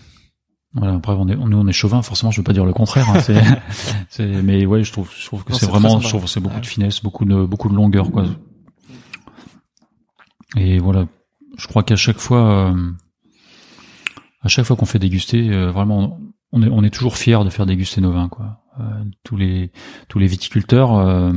[0.75, 3.09] Voilà, après on est, nous on est chauvin, forcément je veux pas dire le contraire.
[3.11, 3.41] hein, c'est,
[4.11, 6.41] c'est- mais ouais, je trouve, je trouve que Non, c'est vraiment, je trouve que c'est
[6.41, 8.27] beaucoup de finesse, beaucoup de, beaucoup de longueur, quoi.
[10.57, 11.07] Et voilà,
[11.59, 12.91] je crois qu'à chaque fois, euh,
[14.43, 16.19] à chaque fois qu'on fait déguster, euh, vraiment,
[16.53, 18.63] on est, toujours fier de faire déguster nos vins, quoi.
[18.81, 19.71] Euh, tous les,
[20.27, 20.95] viticulteurs.
[20.95, 21.33] euh,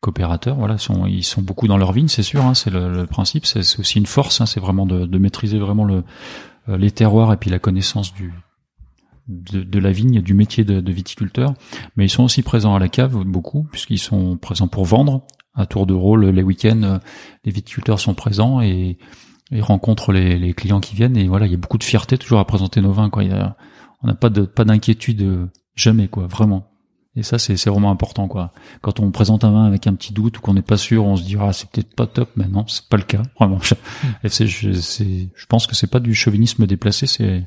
[0.00, 3.46] coopérateurs, voilà, sont, ils sont beaucoup dans leur vigne, c'est sûr, hein, c'est le, principe,
[3.46, 7.48] c'est aussi une force, hein, c'est vraiment de, maîtriser vraiment euh, les terroirs et puis
[7.48, 8.34] la connaissance du,
[9.28, 11.54] de, la vigne, du métier de, viticulteur.
[11.96, 15.22] Mais ils sont aussi présents à la cave, beaucoup, puisqu'ils sont présents pour vendre.
[15.54, 16.98] À tour de rôle, les week-ends,
[17.44, 18.98] les viticulteurs sont présents et,
[19.50, 21.16] et rencontrent les, clients qui viennent.
[21.16, 23.10] Et voilà, il y a beaucoup de fierté toujours à présenter nos vins.
[23.10, 23.24] Quoi.
[24.04, 26.70] On n'a pas de pas d'inquiétude euh, jamais, quoi, vraiment.
[27.16, 28.52] Et ça, c'est c'est vraiment important, quoi.
[28.82, 31.16] Quand on présente un vin avec un petit doute ou qu'on n'est pas sûr, on
[31.16, 33.58] se dira ah, c'est peut-être pas top, mais non, c'est pas le cas, vraiment.
[34.22, 37.42] Et c'est, je, c'est, je pense que c'est pas du chauvinisme déplacé, c'est,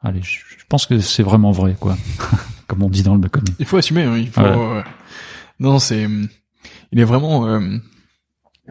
[0.00, 1.96] allez, je, je pense que c'est vraiment vrai, quoi.
[2.66, 3.50] Comme on dit dans le Baconnet.
[3.58, 4.04] Il faut assumer.
[4.04, 4.40] hein, il faut.
[4.40, 4.82] Euh,
[5.58, 6.08] Non, c'est
[6.92, 7.78] il est vraiment euh,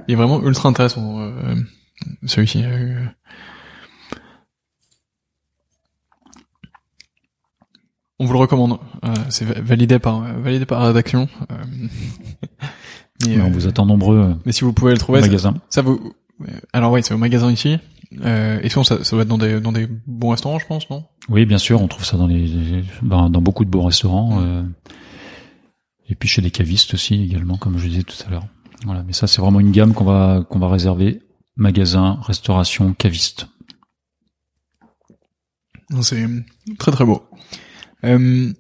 [0.08, 1.56] il est vraiment ultra intéressant euh,
[2.26, 2.64] celui-ci.
[8.20, 8.78] On vous le recommande.
[9.04, 11.28] Euh, c'est validé par validé par la rédaction.
[11.52, 11.56] Euh,
[13.28, 14.36] mais, on vous attend nombreux.
[14.46, 15.56] Mais si vous pouvez le trouver, au magasin.
[15.70, 16.14] Ça, vous.
[16.74, 17.78] Alors oui, c'est au magasin ici.
[18.22, 20.90] Euh, et sinon, ça, ça doit être dans des dans des bons restaurants, je pense,
[20.90, 21.06] non?
[21.30, 24.42] Oui, bien sûr, on trouve ça dans les dans, dans beaucoup de bons restaurants.
[24.42, 24.64] Euh,
[26.10, 28.48] et puis chez des cavistes aussi également, comme je disais tout à l'heure.
[28.86, 31.22] Voilà, mais ça c'est vraiment une gamme qu'on va qu'on va réserver
[31.56, 33.48] magasin, restauration, caviste.
[36.02, 36.26] C'est
[36.78, 37.24] très très beau.
[38.04, 38.52] Euh,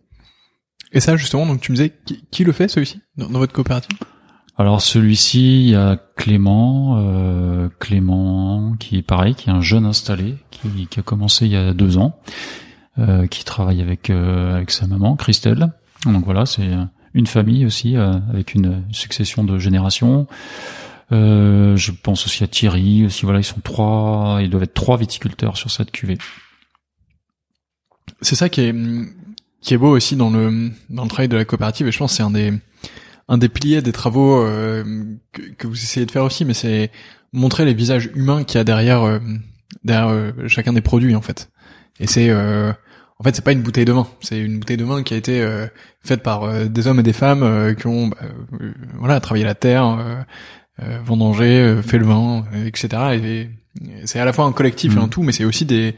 [0.92, 3.98] et ça justement, donc tu me disais qui, qui le fait celui-ci dans, votre coopérative?
[4.58, 9.86] Alors celui-ci, il y a Clément, euh, Clément qui est pareil, qui est un jeune
[9.86, 12.20] installé, qui, qui a commencé il y a deux ans,
[12.98, 15.72] euh, qui travaille avec euh, avec sa maman Christelle.
[16.06, 16.70] Donc voilà, c'est
[17.14, 20.28] une famille aussi euh, avec une succession de générations.
[21.12, 24.98] Euh, je pense aussi à Thierry, aussi voilà, ils sont trois, ils doivent être trois
[24.98, 26.18] viticulteurs sur cette cuvée.
[28.22, 28.74] C'est ça qui est
[29.62, 32.12] qui est beau aussi dans le dans le travail de la coopérative et je pense
[32.12, 32.54] que c'est un des
[33.28, 34.84] un des piliers des travaux euh,
[35.32, 36.92] que, que, vous essayez de faire aussi, mais c'est
[37.32, 39.20] montrer les visages humains qu'il y a derrière
[39.84, 41.50] derrière chacun des produits en fait.
[42.00, 42.32] Et c'est
[43.20, 44.08] en fait, c'est pas une bouteille de vin.
[44.22, 45.68] C'est une bouteille de vin qui a été euh,
[46.02, 48.18] faite par euh, des hommes et des femmes euh, qui ont, bah,
[48.98, 50.26] voilà, travaillé la terre,
[51.04, 53.20] vendangé, fait le vin, etc.
[53.22, 53.50] Et,
[54.06, 55.10] c'est à la fois un collectif et un mm.
[55.10, 55.96] tout, mais c'est aussi des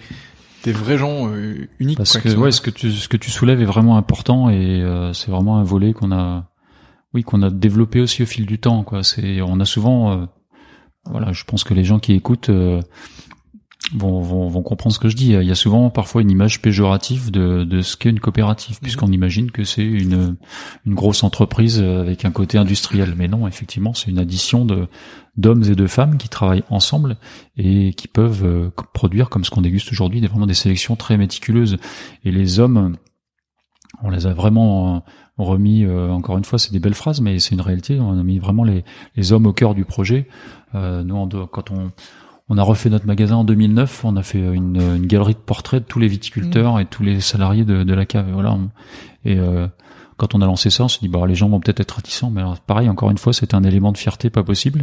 [0.64, 1.32] des vrais gens
[1.80, 1.98] uniques.
[1.98, 4.84] Parce que ouais, ce que tu ce que tu soulèves est vraiment important et
[5.14, 6.50] c'est vraiment un volet qu'on a,
[7.14, 8.84] oui, qu'on a développé aussi au fil du temps.
[8.84, 10.28] Quoi, c'est on a souvent,
[11.06, 12.52] voilà, je pense que les gens qui écoutent
[13.94, 15.34] vont, vont, vont, comprendre ce que je dis.
[15.34, 18.82] Il y a souvent parfois une image péjorative de, de ce qu'est une coopérative, mhm.
[18.82, 20.36] puisqu'on imagine que c'est une,
[20.86, 23.14] une grosse entreprise avec un côté industriel.
[23.18, 24.88] Mais non, effectivement, c'est une addition de
[25.38, 27.16] d'hommes et de femmes qui travaillent ensemble
[27.56, 31.16] et qui peuvent euh, produire, comme ce qu'on déguste aujourd'hui, des, vraiment des sélections très
[31.18, 31.78] méticuleuses.
[32.26, 32.98] Et les hommes,
[34.04, 35.00] on les a vraiment euh,
[35.38, 38.00] remis, euh, encore une fois, c'est des belles phrases, mais c'est une réalité.
[38.00, 38.84] On a mis vraiment les,
[39.16, 40.28] les hommes au cœur du projet.
[40.76, 41.92] Euh, nous, quand on
[42.52, 44.04] on a refait notre magasin en 2009.
[44.04, 46.82] On a fait une, une galerie de portraits de tous les viticulteurs mm.
[46.82, 48.28] et tous les salariés de, de la cave.
[48.28, 48.58] Et voilà.
[49.24, 49.68] Et euh,
[50.18, 52.30] quand on a lancé ça, on s'est dit bah les gens vont peut-être être réticents,
[52.30, 54.82] mais alors, pareil encore une fois, c'était un élément de fierté pas possible.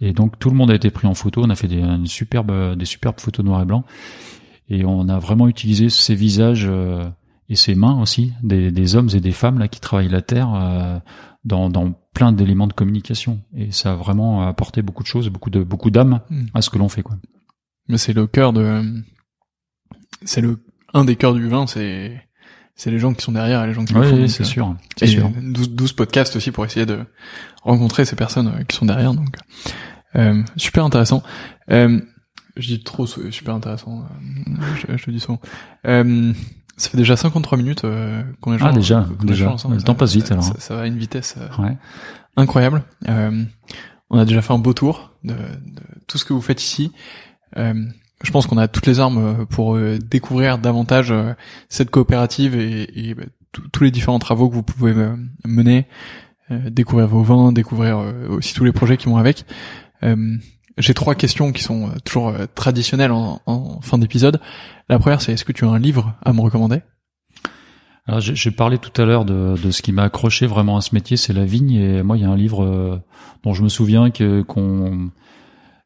[0.00, 1.42] Et donc tout le monde a été pris en photo.
[1.44, 3.84] On a fait des une superbe, des superbes photos noir et blanc.
[4.70, 7.04] Et on a vraiment utilisé ces visages euh,
[7.48, 10.52] et ces mains aussi des, des, hommes et des femmes là qui travaillent la terre
[10.54, 10.98] euh,
[11.44, 15.50] dans, dans plein d'éléments de communication et ça a vraiment apporté beaucoup de choses, beaucoup
[15.50, 16.46] de beaucoup d'âme hmm.
[16.54, 17.16] à ce que l'on fait quoi.
[17.88, 18.82] Mais c'est le cœur de
[20.24, 20.64] c'est le
[20.94, 22.22] un des cœurs du vin, c'est
[22.76, 24.74] c'est les gens qui sont derrière et les gens qui oui, Oui, c'est sûr.
[24.96, 25.30] C'est sûr.
[25.30, 27.00] 12, 12 podcasts aussi pour essayer de
[27.62, 29.36] rencontrer ces personnes euh, qui sont derrière donc
[30.16, 31.22] euh, super intéressant.
[31.70, 32.00] Euh,
[32.56, 35.40] je dis trop super intéressant, euh, je, je, dis souvent.
[36.76, 39.54] Ça fait déjà 53 minutes euh, qu'on est Ah déjà, déjà.
[39.68, 40.44] le temps passe vite alors.
[40.58, 41.48] Ça, va à une vitesse euh,
[42.36, 42.82] incroyable.
[43.08, 43.44] Euh,
[44.10, 46.92] on a déjà fait un beau tour de, de tout ce que vous faites ici.
[47.56, 47.74] Euh,
[48.22, 51.14] je pense qu'on a toutes les armes euh, pour découvrir davantage
[51.68, 53.24] cette coopérative et, et bah,
[53.72, 54.94] tous les différents travaux que vous pouvez
[55.44, 55.86] mener,
[56.50, 57.98] découvrir vos vins, découvrir
[58.28, 59.44] aussi tous les projets qui vont avec.
[60.76, 64.40] J'ai trois questions qui sont toujours traditionnelles en, fin d'épisode.
[64.88, 66.82] La première, c'est est-ce que tu as un livre à me recommander?
[68.06, 70.94] Alors j'ai parlé tout à l'heure de, de, ce qui m'a accroché vraiment à ce
[70.94, 71.72] métier, c'est la vigne.
[71.72, 73.00] Et moi, il y a un livre euh,
[73.44, 75.10] dont je me souviens que qu'on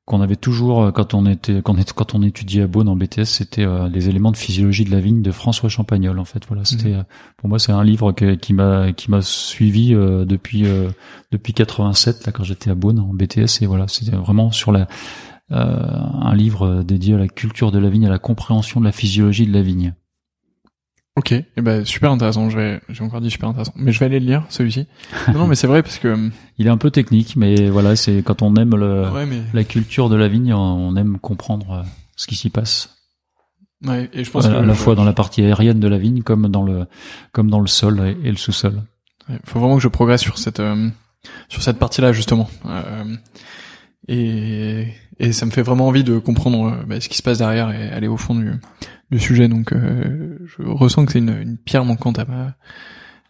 [0.08, 2.96] qu'on avait toujours euh, quand on était quand on, quand on étudiait à Beaune en
[2.96, 6.18] BTS, c'était euh, les éléments de physiologie de la vigne de François Champagnol.
[6.18, 7.04] En fait, voilà, c'était mhm.
[7.36, 10.64] pour moi c'est un livre qui m'a qui m'a suivi depuis
[11.30, 14.88] depuis 87 là quand j'étais à Beaune en BTS et voilà, c'était vraiment sur la
[15.50, 18.92] euh, un livre dédié à la culture de la vigne, à la compréhension de la
[18.92, 19.94] physiologie de la vigne.
[21.18, 22.48] Ok, et eh ben super intéressant.
[22.48, 24.86] Je vais, j'ai encore dit super intéressant, mais je vais aller le lire celui-ci.
[25.34, 28.40] non, mais c'est vrai parce que il est un peu technique, mais voilà, c'est quand
[28.40, 29.04] on aime le,
[29.52, 31.82] la culture de la vigne, on aime comprendre euh,
[32.14, 32.96] ce qui s'y passe.
[33.84, 36.46] Ouais, et je pense à, la fois dans la partie aérienne de la vigne, comme
[36.46, 36.86] dans le,
[37.32, 38.80] comme dans le sol et, le sous-sol.
[39.28, 40.88] Il faut vraiment que je progresse sur cette, euh,
[41.48, 42.48] sur cette partie-là justement.
[42.66, 43.16] Euh,
[44.08, 44.88] et,
[45.18, 47.70] et ça me fait vraiment envie de comprendre euh, bah, ce qui se passe derrière
[47.70, 48.52] et aller au fond du,
[49.10, 49.48] du sujet.
[49.48, 52.56] Donc euh, je ressens que c'est une, une, pierre manquante à ma,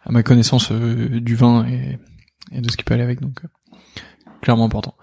[0.03, 1.99] à ma connaissance euh, du vin et,
[2.53, 3.19] et, de ce qui peut aller avec.
[3.21, 3.41] Donc
[4.41, 4.95] clairement important.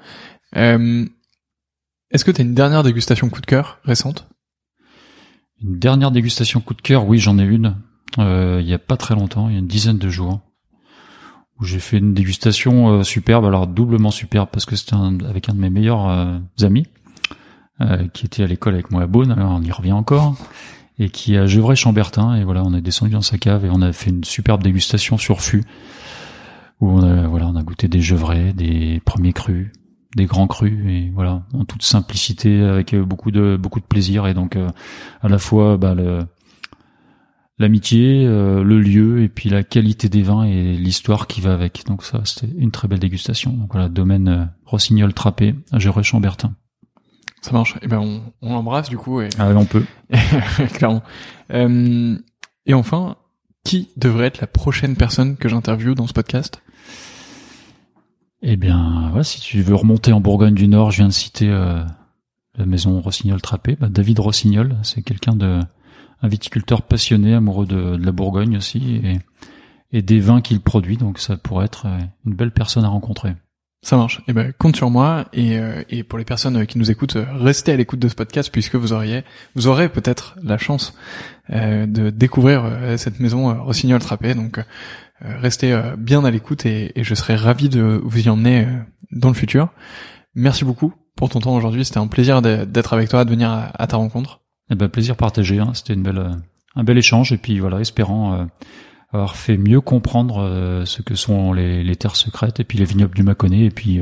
[0.52, 4.28] Est-ce que tu as une dernière dégustation coup de cœur récente?
[5.62, 7.76] Une dernière dégustation coup de cœur, oui, j'en ai une.
[8.16, 10.40] il y a pas très longtemps, il y a une dizaine de jours
[11.60, 15.54] où j'ai fait une dégustation euh, superbe, alors doublement superbe parce que c'était avec un
[15.54, 16.86] de mes meilleurs euh, amis
[17.80, 20.36] euh, qui était à l'école avec moi à Beaune, alors on y revient encore.
[20.98, 22.36] et qui est à Gevrey-Chambertin.
[22.36, 25.18] Et voilà, on est descendu dans sa cave et on a fait une superbe dégustation
[25.18, 25.64] sur fût
[26.80, 29.72] où on a, voilà, on a goûté des gevrets, des premiers crus,
[30.14, 34.34] des grands crus et voilà, en toute simplicité avec beaucoup de beaucoup de plaisir et
[34.34, 36.20] donc à la fois bah, le
[37.58, 41.84] l'amitié, euh, le lieu et puis la qualité des vins et l'histoire qui va avec.
[41.86, 43.52] Donc ça, c'était une très belle dégustation.
[43.52, 46.54] Donc voilà, domaine euh, Rossignol Trappé à Géret-Chambertin.
[47.40, 47.76] Ça marche.
[47.76, 49.20] Et eh ben on, on l'embrasse du coup.
[49.20, 49.28] Et...
[49.38, 49.84] Ah, on peut.
[50.74, 51.02] Clairement.
[51.52, 52.16] Euh,
[52.66, 53.16] et enfin,
[53.64, 56.62] qui devrait être la prochaine personne que j'interviewe dans ce podcast?
[58.42, 61.48] Eh bien, voilà, si tu veux remonter en Bourgogne du Nord, je viens de citer
[61.48, 61.82] euh,
[62.56, 63.76] la maison Rossignol Trappé.
[63.76, 65.60] Bah, David Rossignol, c'est quelqu'un de
[66.22, 69.18] un viticulteur passionné, amoureux de, la Bourgogne aussi, et,
[69.92, 70.96] et des vins qu'il produit.
[70.96, 73.34] Donc ça pourrait être euh, une belle personne à rencontrer.
[73.82, 74.22] Ça marche.
[74.26, 75.26] Eh ben, compte sur moi.
[75.32, 78.50] Et, euh, et pour les personnes qui nous écoutent, restez à l'écoute de ce podcast
[78.50, 79.22] puisque vous auriez,
[79.54, 80.94] vous aurez peut-être la chance
[81.50, 82.64] euh, de découvrir
[82.96, 84.34] cette maison Rossignol Trappé.
[84.34, 84.58] Donc,
[85.20, 88.66] restez bien à l'écoute et, je serai ravi de vous y emmener
[89.12, 89.68] dans le futur.
[90.34, 91.84] Merci beaucoup pour ton temps aujourd'hui.
[91.84, 94.40] C'était un plaisir d'être avec toi, de venir à ta rencontre.
[94.70, 95.58] Eh ben, plaisir partagé.
[95.58, 95.72] Hein.
[95.74, 96.30] C'était une belle, euh,
[96.74, 97.32] un bel échange.
[97.32, 98.44] Et puis voilà, espérant euh,
[99.12, 102.84] avoir fait mieux comprendre euh, ce que sont les, les, terres secrètes et puis les
[102.84, 103.64] vignobles du Mâconnais.
[103.64, 104.00] Et puis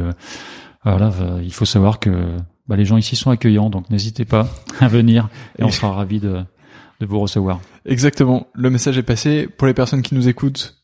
[0.85, 1.11] voilà,
[1.43, 2.37] il faut savoir que
[2.69, 4.49] bah, les gens ici sont accueillants, donc n'hésitez pas
[4.81, 6.43] à venir et on sera ravis de,
[7.01, 7.61] de vous recevoir.
[7.87, 8.49] Exactement.
[8.55, 9.47] Le message est passé.
[9.47, 10.77] Pour les personnes qui nous écoutent,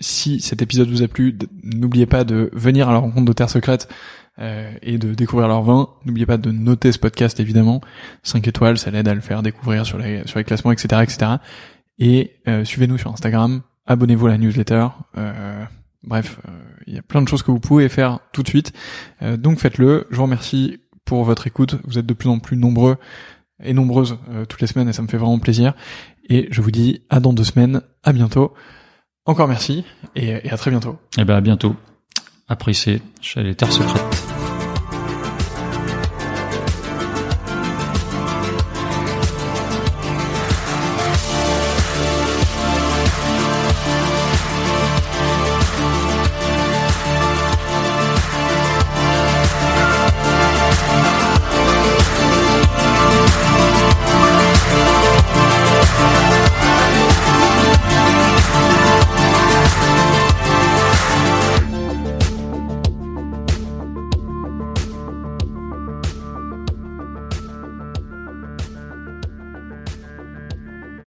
[0.00, 3.50] si cet épisode vous a plu, n'oubliez pas de venir à la rencontre de Terres
[3.50, 3.88] Secrètes
[4.40, 5.88] euh, et de découvrir leur vin.
[6.04, 7.80] N'oubliez pas de noter ce podcast évidemment.
[8.22, 11.02] 5 étoiles, ça l'aide à le faire découvrir sur les, sur les classements, etc.
[11.02, 11.32] etc.
[11.98, 14.88] Et euh, suivez-nous sur Instagram, abonnez-vous à la newsletter.
[15.16, 15.64] Euh,
[16.04, 16.38] bref,
[16.86, 18.72] il y a plein de choses que vous pouvez faire tout de suite.
[19.20, 20.06] donc faites-le.
[20.10, 21.76] Je vous remercie pour votre écoute.
[21.84, 22.96] Vous êtes de plus en plus nombreux
[23.62, 24.18] et nombreuses
[24.48, 25.74] toutes les semaines et ça me fait vraiment plaisir.
[26.28, 27.82] Et je vous dis à dans deux semaines.
[28.04, 28.54] À bientôt.
[29.26, 29.84] Encore merci
[30.14, 30.98] et, et à très bientôt.
[31.18, 31.74] Et eh ben à bientôt.
[32.48, 34.37] Appréciez chez les terres secrètes.